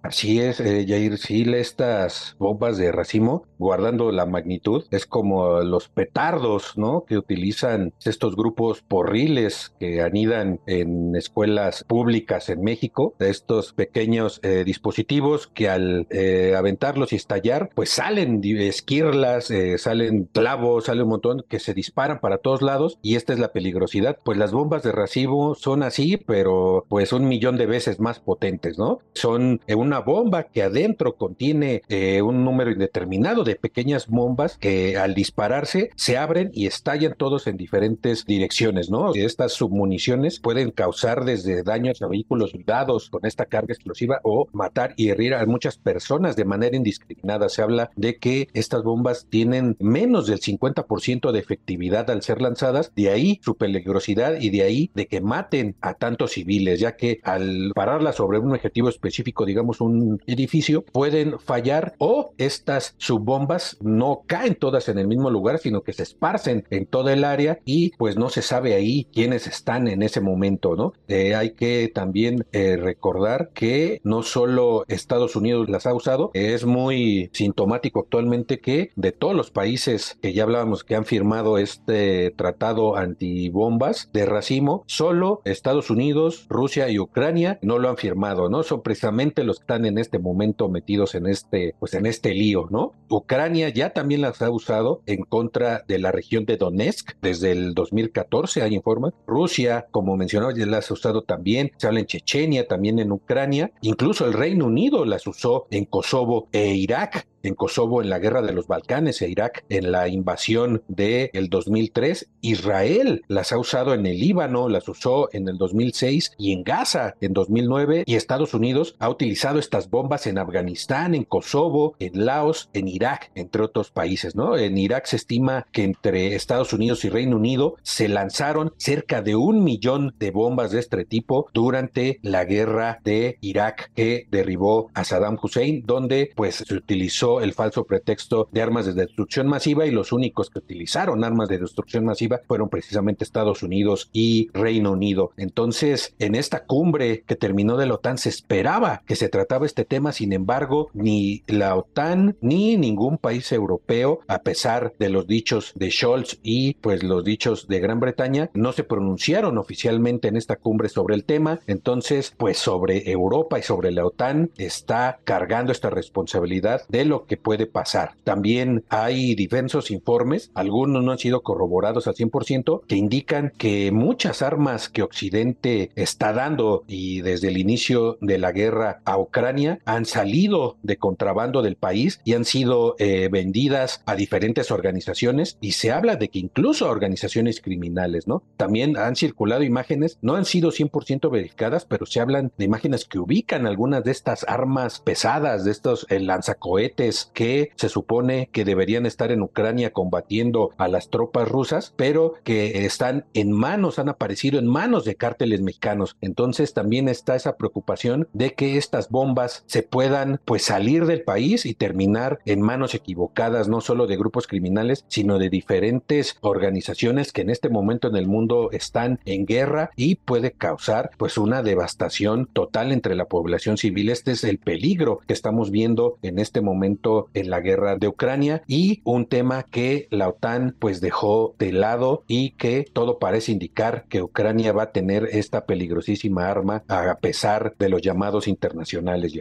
Así 0.04 0.42
es, 0.42 0.60
eh, 0.60 0.86
Jair, 0.86 1.18
sí, 1.18 1.46
estas 1.56 2.36
bombas 2.38 2.78
de 2.78 2.92
racimo, 2.92 3.46
guardando 3.58 4.12
la 4.12 4.26
magnitud, 4.26 4.84
es 4.92 5.06
como 5.06 5.62
los 5.62 5.88
petardos, 5.88 6.78
¿no? 6.78 7.06
Que 7.06 7.18
utilizan 7.18 7.94
estos 8.04 8.36
grupos 8.36 8.82
porriles 8.82 9.74
que 9.80 10.02
anidan 10.02 10.60
en 10.68 11.16
escuelas 11.16 11.86
públicas 11.86 12.50
en 12.50 12.62
México, 12.64 13.16
estos 13.20 13.72
pequeños 13.72 14.42
eh, 14.44 14.66
dispositivos 14.66 15.48
que 15.48 15.70
al 15.70 16.06
eh, 16.10 16.54
aventarlos 16.58 17.14
y 17.14 17.16
estallar, 17.16 17.70
pues 17.74 17.90
salen 17.90 18.42
esquirlas, 18.44 19.50
eh, 19.52 19.78
salen 19.78 20.26
clavos, 20.26 20.84
sale 20.84 21.04
un 21.04 21.10
montón 21.10 21.46
que 21.48 21.60
se 21.60 21.74
disparan 21.74 22.20
para 22.20 22.40
todos 22.40 22.62
lados 22.62 23.00
y 23.02 23.16
esta 23.16 23.32
es 23.32 23.40
la 23.40 23.54
peligrosidad. 23.54 24.18
Pues 24.26 24.38
las 24.38 24.52
bombas 24.52 24.84
de 24.84 24.92
racimo 24.92 25.56
son 25.56 25.82
así, 25.82 26.18
pero 26.18 26.86
pues 26.90 27.14
un 27.14 27.30
millón 27.30 27.56
de 27.56 27.68
veces 27.68 28.02
más 28.02 28.20
potentes, 28.20 28.78
¿no? 28.78 29.00
Son 29.14 29.62
un 29.74 29.93
una 29.94 30.00
bomba 30.00 30.46
que 30.46 30.64
adentro 30.64 31.18
contiene 31.18 31.84
eh, 31.88 32.24
un 32.24 32.44
número 32.44 32.72
indeterminado 32.72 33.44
de 33.44 33.56
pequeñas 33.56 34.08
bombas 34.08 34.58
que 34.58 34.98
al 34.98 35.14
dispararse 35.14 35.92
se 35.96 36.18
abren 36.18 36.50
y 36.52 36.66
estallan 36.66 37.14
todos 37.16 37.46
en 37.46 37.58
diferentes 37.58 38.26
direcciones, 38.26 38.90
¿no? 38.90 39.14
Estas 39.14 39.54
submuniciones 39.54 40.40
pueden 40.40 40.72
causar 40.72 41.26
desde 41.26 41.62
daños 41.62 42.02
a 42.02 42.08
vehículos 42.08 42.54
blindados 42.54 43.12
con 43.12 43.24
esta 43.28 43.46
carga 43.46 43.76
explosiva 43.76 44.20
o 44.24 44.48
matar 44.52 44.96
y 44.98 45.10
herir 45.10 45.36
a 45.36 45.46
muchas 45.46 45.78
personas 45.78 46.36
de 46.36 46.46
manera 46.46 46.76
indiscriminada. 46.76 47.48
Se 47.48 47.62
habla 47.62 47.92
de 47.96 48.18
que 48.18 48.48
estas 48.54 48.82
bombas 48.82 49.28
tienen 49.30 49.78
menos 49.80 50.26
del 50.26 50.40
50% 50.40 51.32
de 51.32 51.40
efectividad 51.40 52.10
al 52.10 52.24
ser 52.24 52.42
lanzadas, 52.42 52.92
de 52.96 53.12
ahí 53.12 53.40
su 53.44 53.58
peligrosidad 53.58 54.42
y 54.42 54.50
de 54.50 54.64
ahí 54.64 54.90
de 54.96 55.06
que 55.06 55.22
maten 55.22 55.76
a 55.82 55.94
tantos 55.94 56.32
civiles, 56.32 56.80
ya 56.80 56.96
que 56.96 57.20
al 57.22 57.74
pararlas 57.76 58.16
sobre 58.16 58.40
un 58.40 58.54
objetivo 58.54 58.90
específico, 58.90 59.46
digamos 59.46 59.83
un 59.84 60.22
edificio, 60.26 60.84
pueden 60.84 61.40
fallar 61.40 61.94
o 61.98 62.34
estas 62.38 62.96
subbombas 62.98 63.78
no 63.82 64.24
caen 64.28 64.56
todas 64.56 64.90
en 64.90 64.98
el 64.98 65.08
mismo 65.08 65.30
lugar, 65.30 65.60
sino 65.60 65.82
que 65.82 65.94
se 65.94 66.04
esparcen 66.04 66.66
en 66.70 66.86
toda 66.86 67.14
el 67.14 67.24
área 67.24 67.60
y 67.66 67.92
pues 67.98 68.18
no 68.18 68.30
se 68.30 68.42
sabe 68.42 68.74
ahí 68.74 69.08
quiénes 69.14 69.48
están 69.48 69.88
en 69.88 70.02
ese 70.02 70.22
momento, 70.22 70.76
¿no? 70.76 70.94
Eh, 71.08 71.36
hay 71.36 71.52
que 71.52 71.92
también 71.94 72.46
eh, 72.52 72.78
recordar 72.78 73.50
que 73.54 74.00
no 74.04 74.24
solo 74.24 74.86
Estados 74.88 75.36
Unidos 75.36 75.70
las 75.70 75.86
ha 75.86 75.94
usado, 75.94 76.32
es 76.34 76.66
muy 76.66 77.30
sintomático 77.34 78.00
actualmente 78.00 78.60
que 78.60 78.92
de 78.96 79.12
todos 79.12 79.36
los 79.36 79.52
países 79.52 80.18
que 80.22 80.34
ya 80.34 80.44
hablábamos 80.44 80.84
que 80.84 80.96
han 80.96 81.06
firmado 81.06 81.58
este 81.58 82.32
tratado 82.32 82.96
antibombas 82.96 84.10
de 84.14 84.26
racimo, 84.26 84.84
solo 84.88 85.42
Estados 85.46 85.90
Unidos, 85.90 86.46
Rusia 86.50 86.90
y 86.90 87.00
Ucrania 87.00 87.60
no 87.62 87.80
lo 87.80 87.90
han 87.90 87.98
firmado, 87.98 88.50
¿no? 88.50 88.64
Son 88.64 88.82
precisamente 88.82 89.44
los 89.44 89.60
que 89.60 89.73
están 89.74 89.86
en 89.86 89.98
este 89.98 90.20
momento 90.20 90.70
metidos 90.70 91.16
en 91.16 91.26
este, 91.26 91.74
pues 91.80 91.96
en 91.96 92.06
este 92.06 92.34
lío, 92.34 92.68
¿no? 92.70 92.94
Ucrania 93.10 93.70
ya 93.70 93.90
también 93.92 94.22
las 94.22 94.42
ha 94.44 94.52
usado 94.52 95.02
en 95.08 95.24
contra 95.24 95.84
de 95.88 95.98
la 95.98 96.12
región 96.12 96.46
de 96.46 96.58
Donetsk 96.58 97.14
desde 97.22 97.52
el 97.52 97.74
2014, 97.74 98.62
hay 98.62 98.76
informes. 98.76 99.14
Rusia, 99.26 99.88
como 99.90 100.16
mencionaba, 100.16 100.54
ya 100.54 100.68
las 100.68 100.92
ha 100.92 100.94
usado 100.94 101.24
también. 101.24 101.72
Se 101.78 101.88
habla 101.88 102.02
en 102.02 102.06
Chechenia, 102.06 102.68
también 102.68 103.00
en 103.00 103.12
Ucrania. 103.12 103.72
Incluso 103.82 104.28
el 104.28 104.34
Reino 104.34 104.68
Unido 104.68 105.06
las 105.06 105.26
usó 105.26 105.66
en 105.72 105.86
Kosovo 105.86 106.50
e 106.52 106.76
Irak 106.76 107.26
en 107.44 107.56
Kosovo 107.56 108.02
en 108.02 108.10
la 108.10 108.20
guerra 108.20 108.42
de 108.42 108.54
los 108.54 108.68
Balcanes 108.68 109.22
e 109.22 109.30
Irak 109.30 109.66
en 109.70 109.92
la 109.92 110.08
invasión 110.08 110.82
del 110.88 111.30
el 111.34 111.50
2003. 111.50 112.30
Israel 112.42 113.24
las 113.28 113.52
ha 113.52 113.58
usado 113.58 113.94
en 113.94 114.06
el 114.06 114.20
Líbano, 114.20 114.70
las 114.70 114.88
usó 114.88 115.30
en 115.34 115.48
el 115.48 115.58
2006 115.58 116.34
y 116.38 116.54
en 116.54 116.64
Gaza 116.64 117.16
en 117.22 117.34
2009 117.34 118.04
y 118.06 118.16
Estados 118.16 118.54
Unidos 118.54 118.96
ha 119.00 119.10
utilizado 119.10 119.60
estas 119.60 119.90
bombas 119.90 120.28
en 120.28 120.38
Afganistán, 120.38 121.16
en 121.16 121.24
Kosovo, 121.24 121.96
en 122.00 122.26
Laos, 122.26 122.70
en 122.74 122.88
Irak, 122.88 123.32
entre 123.36 123.64
otros 123.64 123.92
países, 123.92 124.36
¿no? 124.36 124.58
En 124.58 124.78
Irak 124.78 125.06
se 125.06 125.18
estima 125.18 125.68
que 125.72 125.84
entre 125.84 126.36
Estados 126.36 126.74
Unidos 126.74 127.04
y 127.06 127.10
Reino 127.10 127.38
Unido 127.38 127.76
se 127.84 128.08
lanzaron 128.08 128.74
cerca 128.78 129.22
de 129.22 129.36
un 129.36 129.64
millón 129.64 130.16
de 130.20 130.32
bombas 130.32 130.72
de 130.72 130.80
este 130.80 131.06
tipo 131.06 131.50
durante 131.54 132.20
la 132.22 132.46
guerra 132.46 133.00
de 133.04 133.38
Irak 133.42 133.92
que 133.96 134.28
derribó 134.30 134.90
a 134.94 135.04
Saddam 135.04 135.38
Hussein, 135.42 135.84
donde 135.86 136.32
pues 136.36 136.64
se 136.68 136.74
utilizó 136.74 137.33
el 137.42 137.54
falso 137.54 137.86
pretexto 137.86 138.48
de 138.52 138.62
armas 138.62 138.86
de 138.86 138.94
destrucción 138.94 139.48
masiva 139.48 139.86
y 139.86 139.92
los 139.92 140.12
únicos 140.12 140.50
que 140.50 140.60
utilizaron 140.60 141.24
armas 141.24 141.50
de 141.50 141.60
destrucción 141.60 142.06
masiva 142.06 142.42
fueron 142.48 142.70
precisamente 142.70 143.24
Estados 143.24 143.64
Unidos 143.64 144.10
y 144.14 144.50
Reino 144.54 144.92
Unido. 144.92 145.32
Entonces, 145.38 146.16
en 146.20 146.36
esta 146.36 146.66
cumbre 146.66 147.24
que 147.26 147.36
terminó 147.36 147.78
de 147.78 147.86
la 147.86 147.96
OTAN 147.96 148.18
se 148.18 148.30
esperaba 148.30 149.02
que 149.06 149.16
se 149.16 149.30
trataba 149.30 149.66
este 149.66 149.86
tema, 149.86 150.12
sin 150.12 150.34
embargo, 150.34 150.90
ni 150.94 151.44
la 151.48 151.76
OTAN 151.76 152.38
ni 152.42 152.78
ningún 152.78 153.18
país 153.18 153.52
europeo, 153.52 154.20
a 154.28 154.40
pesar 154.40 154.94
de 155.00 155.10
los 155.10 155.28
dichos 155.28 155.74
de 155.76 155.92
Scholz 155.92 156.40
y 156.44 156.76
pues 156.76 157.04
los 157.04 157.24
dichos 157.24 157.68
de 157.68 157.80
Gran 157.80 158.00
Bretaña, 158.00 158.50
no 158.54 158.72
se 158.72 158.84
pronunciaron 158.84 159.58
oficialmente 159.58 160.28
en 160.28 160.38
esta 160.38 160.56
cumbre 160.56 160.90
sobre 160.90 161.16
el 161.16 161.26
tema. 161.26 161.60
Entonces, 161.68 162.34
pues 162.38 162.58
sobre 162.58 163.10
Europa 163.10 163.60
y 163.60 163.64
sobre 163.64 163.92
la 163.92 164.06
OTAN 164.06 164.52
está 164.58 165.20
cargando 165.24 165.72
esta 165.72 165.90
responsabilidad 165.90 166.82
de 166.90 167.06
lo 167.06 167.23
que 167.26 167.38
puede 167.38 167.66
pasar. 167.66 168.16
También 168.24 168.84
hay 168.90 169.36
diversos 169.36 169.92
informes, 169.92 170.52
algunos 170.54 171.04
no 171.04 171.12
han 171.12 171.18
sido 171.18 171.42
corroborados 171.42 172.08
al 172.08 172.16
100%, 172.16 172.82
que 172.88 172.96
indican 172.96 173.54
que 173.58 173.92
muchas 173.92 174.42
armas 174.42 174.90
que 174.90 175.04
Occidente 175.04 175.92
está 175.96 176.34
dando 176.34 176.84
y 176.88 177.22
desde 177.22 177.50
el 177.50 177.58
inicio 177.58 178.18
de 178.22 178.38
la 178.38 178.52
guerra 178.52 179.02
a 179.06 179.18
Ucrania 179.18 179.80
han 179.86 180.06
salido 180.06 180.78
de 180.84 180.98
contrabando 180.98 181.62
del 181.62 181.76
país 181.76 182.22
y 182.24 182.34
han 182.34 182.46
sido 182.46 182.96
eh, 183.00 183.30
vendidas 183.32 184.02
a 184.06 184.16
diferentes 184.16 184.72
organizaciones 184.72 185.58
y 185.62 185.74
se 185.74 185.92
habla 185.92 186.16
de 186.16 186.30
que 186.30 186.40
incluso 186.40 186.86
a 186.86 186.92
organizaciones 186.92 187.62
criminales, 187.62 188.28
¿no? 188.28 188.44
También 188.58 188.98
han 188.98 189.16
circulado 189.16 189.64
imágenes, 189.64 190.18
no 190.22 190.36
han 190.36 190.46
sido 190.46 190.72
100% 190.72 191.30
verificadas, 191.30 191.86
pero 191.86 192.06
se 192.06 192.20
hablan 192.20 192.52
de 192.58 192.66
imágenes 192.66 193.06
que 193.06 193.20
ubican 193.20 193.68
algunas 193.68 194.04
de 194.04 194.12
estas 194.12 194.46
armas 194.48 195.00
pesadas, 195.00 195.66
de 195.66 195.72
estos 195.72 196.06
eh, 196.10 196.20
lanzacohetes 196.20 197.13
que 197.34 197.72
se 197.76 197.90
supone 197.90 198.50
que 198.52 198.66
deberían 198.66 199.06
estar 199.06 199.32
en 199.32 199.42
Ucrania 199.42 199.92
combatiendo 199.92 200.72
a 200.78 200.88
las 200.88 201.10
tropas 201.10 201.48
rusas, 201.48 201.94
pero 201.96 202.34
que 202.44 202.86
están 202.86 203.26
en 203.34 203.52
manos, 203.52 204.00
han 204.00 204.10
aparecido 204.10 204.60
en 204.60 204.68
manos 204.68 205.06
de 205.06 205.16
cárteles 205.16 205.62
mexicanos. 205.62 206.18
Entonces 206.22 206.74
también 206.74 207.10
está 207.10 207.36
esa 207.36 207.58
preocupación 207.58 208.28
de 208.34 208.54
que 208.54 208.78
estas 208.78 209.10
bombas 209.10 209.64
se 209.68 209.84
puedan 209.84 210.40
pues 210.46 210.64
salir 210.64 211.06
del 211.06 211.24
país 211.24 211.66
y 211.66 211.74
terminar 211.74 212.40
en 212.46 212.62
manos 212.62 212.96
equivocadas, 212.96 213.68
no 213.68 213.82
solo 213.82 214.08
de 214.08 214.18
grupos 214.18 214.48
criminales, 214.48 215.06
sino 215.08 215.40
de 215.40 215.50
diferentes 215.50 216.38
organizaciones 216.42 217.32
que 217.32 217.42
en 217.42 217.50
este 217.50 217.70
momento 217.70 218.08
en 218.08 218.16
el 218.16 218.28
mundo 218.28 218.70
están 218.72 219.20
en 219.26 219.46
guerra 219.46 219.92
y 219.96 220.16
puede 220.16 220.52
causar 220.52 221.12
pues 221.18 221.38
una 221.38 221.64
devastación 221.64 222.48
total 222.52 222.92
entre 222.92 223.16
la 223.16 223.26
población 223.26 223.78
civil. 223.78 224.10
Este 224.10 224.32
es 224.32 224.44
el 224.44 224.58
peligro 224.58 225.20
que 225.28 225.34
estamos 225.34 225.72
viendo 225.72 226.18
en 226.22 226.40
este 226.40 226.62
momento 226.62 227.03
en 227.34 227.50
la 227.50 227.60
guerra 227.60 227.98
de 227.98 228.08
Ucrania 228.08 228.64
y 228.68 229.02
un 229.04 229.26
tema 229.26 229.64
que 229.64 230.08
la 230.10 230.30
OTAN 230.30 230.76
pues 230.80 231.02
dejó 231.02 231.56
de 231.60 231.72
lado 231.72 232.24
y 232.28 232.52
que 232.52 232.86
todo 232.92 233.20
parece 233.20 233.52
indicar 233.52 234.06
que 234.10 234.22
Ucrania 234.22 234.72
va 234.72 234.84
a 234.84 234.92
tener 234.92 235.30
esta 235.32 235.66
peligrosísima 235.66 236.50
arma 236.50 236.84
a 236.88 237.16
pesar 237.16 237.76
de 237.78 237.90
los 237.90 238.02
llamados 238.02 238.48
internacionales. 238.48 239.34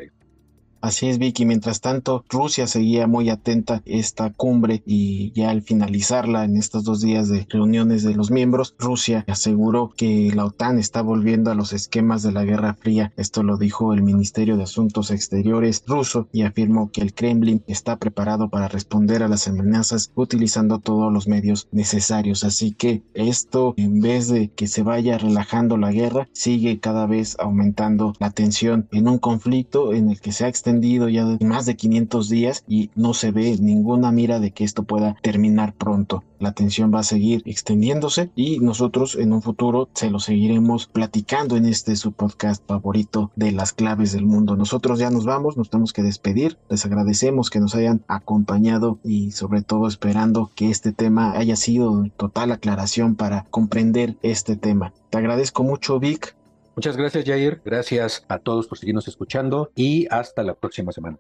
Así 0.82 1.08
es, 1.08 1.18
Vicky. 1.18 1.46
Mientras 1.46 1.80
tanto, 1.80 2.24
Rusia 2.28 2.66
seguía 2.66 3.06
muy 3.06 3.30
atenta 3.30 3.82
esta 3.84 4.30
cumbre 4.30 4.82
y 4.84 5.30
ya 5.30 5.50
al 5.50 5.62
finalizarla 5.62 6.44
en 6.44 6.56
estos 6.56 6.82
dos 6.82 7.00
días 7.00 7.28
de 7.28 7.46
reuniones 7.48 8.02
de 8.02 8.16
los 8.16 8.32
miembros, 8.32 8.74
Rusia 8.80 9.24
aseguró 9.28 9.92
que 9.96 10.32
la 10.34 10.44
OTAN 10.44 10.80
está 10.80 11.00
volviendo 11.00 11.52
a 11.52 11.54
los 11.54 11.72
esquemas 11.72 12.24
de 12.24 12.32
la 12.32 12.42
Guerra 12.42 12.74
Fría. 12.74 13.12
Esto 13.16 13.44
lo 13.44 13.58
dijo 13.58 13.94
el 13.94 14.02
Ministerio 14.02 14.56
de 14.56 14.64
Asuntos 14.64 15.12
Exteriores 15.12 15.84
ruso 15.86 16.26
y 16.32 16.42
afirmó 16.42 16.90
que 16.90 17.02
el 17.02 17.14
Kremlin 17.14 17.62
está 17.68 17.96
preparado 17.96 18.48
para 18.48 18.66
responder 18.66 19.22
a 19.22 19.28
las 19.28 19.46
amenazas 19.46 20.10
utilizando 20.16 20.80
todos 20.80 21.12
los 21.12 21.28
medios 21.28 21.68
necesarios. 21.70 22.42
Así 22.42 22.72
que 22.72 23.04
esto, 23.14 23.74
en 23.76 24.00
vez 24.00 24.26
de 24.26 24.48
que 24.48 24.66
se 24.66 24.82
vaya 24.82 25.16
relajando 25.16 25.76
la 25.76 25.92
guerra, 25.92 26.28
sigue 26.32 26.80
cada 26.80 27.06
vez 27.06 27.36
aumentando 27.38 28.14
la 28.18 28.30
tensión 28.30 28.88
en 28.90 29.06
un 29.06 29.18
conflicto 29.18 29.92
en 29.94 30.10
el 30.10 30.20
que 30.20 30.32
se 30.32 30.44
ha 30.44 30.48
extendido 30.48 30.71
ya 30.80 31.24
de 31.24 31.44
más 31.44 31.66
de 31.66 31.76
500 31.76 32.28
días 32.28 32.64
y 32.66 32.90
no 32.94 33.14
se 33.14 33.30
ve 33.30 33.56
ninguna 33.60 34.12
mira 34.12 34.40
de 34.40 34.52
que 34.52 34.64
esto 34.64 34.84
pueda 34.84 35.16
terminar 35.22 35.74
pronto. 35.74 36.24
La 36.38 36.52
tensión 36.52 36.92
va 36.92 37.00
a 37.00 37.04
seguir 37.04 37.42
extendiéndose 37.44 38.30
y 38.34 38.58
nosotros 38.58 39.14
en 39.16 39.32
un 39.32 39.42
futuro 39.42 39.88
se 39.94 40.10
lo 40.10 40.18
seguiremos 40.18 40.86
platicando 40.86 41.56
en 41.56 41.66
este 41.66 41.94
su 41.96 42.12
podcast 42.12 42.66
favorito 42.66 43.30
de 43.36 43.52
las 43.52 43.72
claves 43.72 44.12
del 44.12 44.26
mundo. 44.26 44.56
Nosotros 44.56 44.98
ya 44.98 45.10
nos 45.10 45.24
vamos, 45.24 45.56
nos 45.56 45.70
tenemos 45.70 45.92
que 45.92 46.02
despedir. 46.02 46.58
Les 46.68 46.84
agradecemos 46.84 47.50
que 47.50 47.60
nos 47.60 47.74
hayan 47.74 48.02
acompañado 48.08 48.98
y 49.04 49.30
sobre 49.32 49.62
todo 49.62 49.86
esperando 49.86 50.50
que 50.54 50.70
este 50.70 50.92
tema 50.92 51.32
haya 51.32 51.56
sido 51.56 52.04
total 52.16 52.52
aclaración 52.52 53.14
para 53.14 53.44
comprender 53.50 54.16
este 54.22 54.56
tema. 54.56 54.92
Te 55.10 55.18
agradezco 55.18 55.62
mucho 55.62 56.00
Vic 56.00 56.34
Muchas 56.74 56.96
gracias, 56.96 57.24
Jair. 57.24 57.60
Gracias 57.64 58.24
a 58.28 58.38
todos 58.38 58.66
por 58.66 58.78
seguirnos 58.78 59.06
escuchando 59.08 59.70
y 59.74 60.06
hasta 60.10 60.42
la 60.42 60.54
próxima 60.54 60.92
semana. 60.92 61.18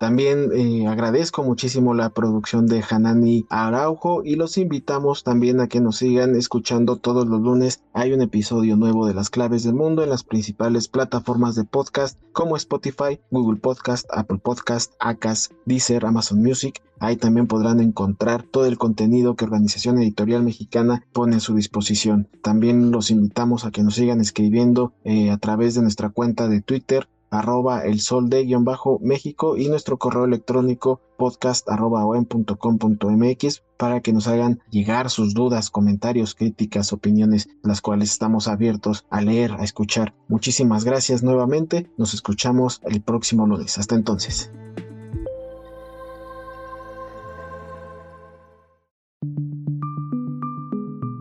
También 0.00 0.50
eh, 0.54 0.86
agradezco 0.86 1.44
muchísimo 1.44 1.92
la 1.92 2.08
producción 2.08 2.64
de 2.64 2.82
Hanani 2.88 3.44
Araujo 3.50 4.22
y 4.24 4.36
los 4.36 4.56
invitamos 4.56 5.24
también 5.24 5.60
a 5.60 5.68
que 5.68 5.82
nos 5.82 5.96
sigan 5.98 6.34
escuchando 6.36 6.96
todos 6.96 7.28
los 7.28 7.42
lunes. 7.42 7.82
Hay 7.92 8.14
un 8.14 8.22
episodio 8.22 8.76
nuevo 8.76 9.06
de 9.06 9.12
Las 9.12 9.28
Claves 9.28 9.62
del 9.62 9.74
Mundo 9.74 10.02
en 10.02 10.08
las 10.08 10.24
principales 10.24 10.88
plataformas 10.88 11.54
de 11.54 11.64
podcast 11.64 12.18
como 12.32 12.56
Spotify, 12.56 13.20
Google 13.30 13.60
Podcast, 13.60 14.06
Apple 14.10 14.38
Podcast, 14.42 14.94
Acas, 15.00 15.50
Deezer, 15.66 16.06
Amazon 16.06 16.42
Music. 16.42 16.80
Ahí 16.98 17.18
también 17.18 17.46
podrán 17.46 17.78
encontrar 17.78 18.42
todo 18.42 18.64
el 18.64 18.78
contenido 18.78 19.36
que 19.36 19.44
Organización 19.44 19.98
Editorial 19.98 20.42
Mexicana 20.42 21.04
pone 21.12 21.36
a 21.36 21.40
su 21.40 21.54
disposición. 21.54 22.26
También 22.42 22.90
los 22.90 23.10
invitamos 23.10 23.66
a 23.66 23.70
que 23.70 23.82
nos 23.82 23.96
sigan 23.96 24.22
escribiendo 24.22 24.94
eh, 25.04 25.30
a 25.30 25.36
través 25.36 25.74
de 25.74 25.82
nuestra 25.82 26.08
cuenta 26.08 26.48
de 26.48 26.62
Twitter 26.62 27.06
arroba 27.30 27.84
el 27.84 28.00
sol 28.00 28.28
de 28.28 28.44
guion 28.44 28.64
bajo 28.64 28.98
México 29.02 29.56
y 29.56 29.68
nuestro 29.68 29.98
correo 29.98 30.24
electrónico 30.24 31.00
podcast 31.16 31.68
arroba 31.68 32.04
mx 32.04 33.62
para 33.76 34.00
que 34.00 34.12
nos 34.12 34.26
hagan 34.26 34.60
llegar 34.70 35.10
sus 35.10 35.32
dudas, 35.32 35.70
comentarios, 35.70 36.34
críticas, 36.34 36.92
opiniones, 36.92 37.48
las 37.62 37.80
cuales 37.80 38.10
estamos 38.10 38.48
abiertos 38.48 39.06
a 39.10 39.22
leer, 39.22 39.52
a 39.52 39.64
escuchar. 39.64 40.14
Muchísimas 40.28 40.84
gracias 40.84 41.22
nuevamente. 41.22 41.90
Nos 41.96 42.14
escuchamos 42.14 42.80
el 42.84 43.00
próximo 43.00 43.46
lunes. 43.46 43.78
Hasta 43.78 43.94
entonces. 43.94 44.50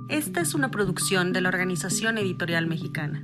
Esta 0.10 0.42
es 0.42 0.54
una 0.54 0.70
producción 0.70 1.32
de 1.32 1.42
la 1.42 1.50
Organización 1.50 2.18
Editorial 2.18 2.68
Mexicana. 2.68 3.24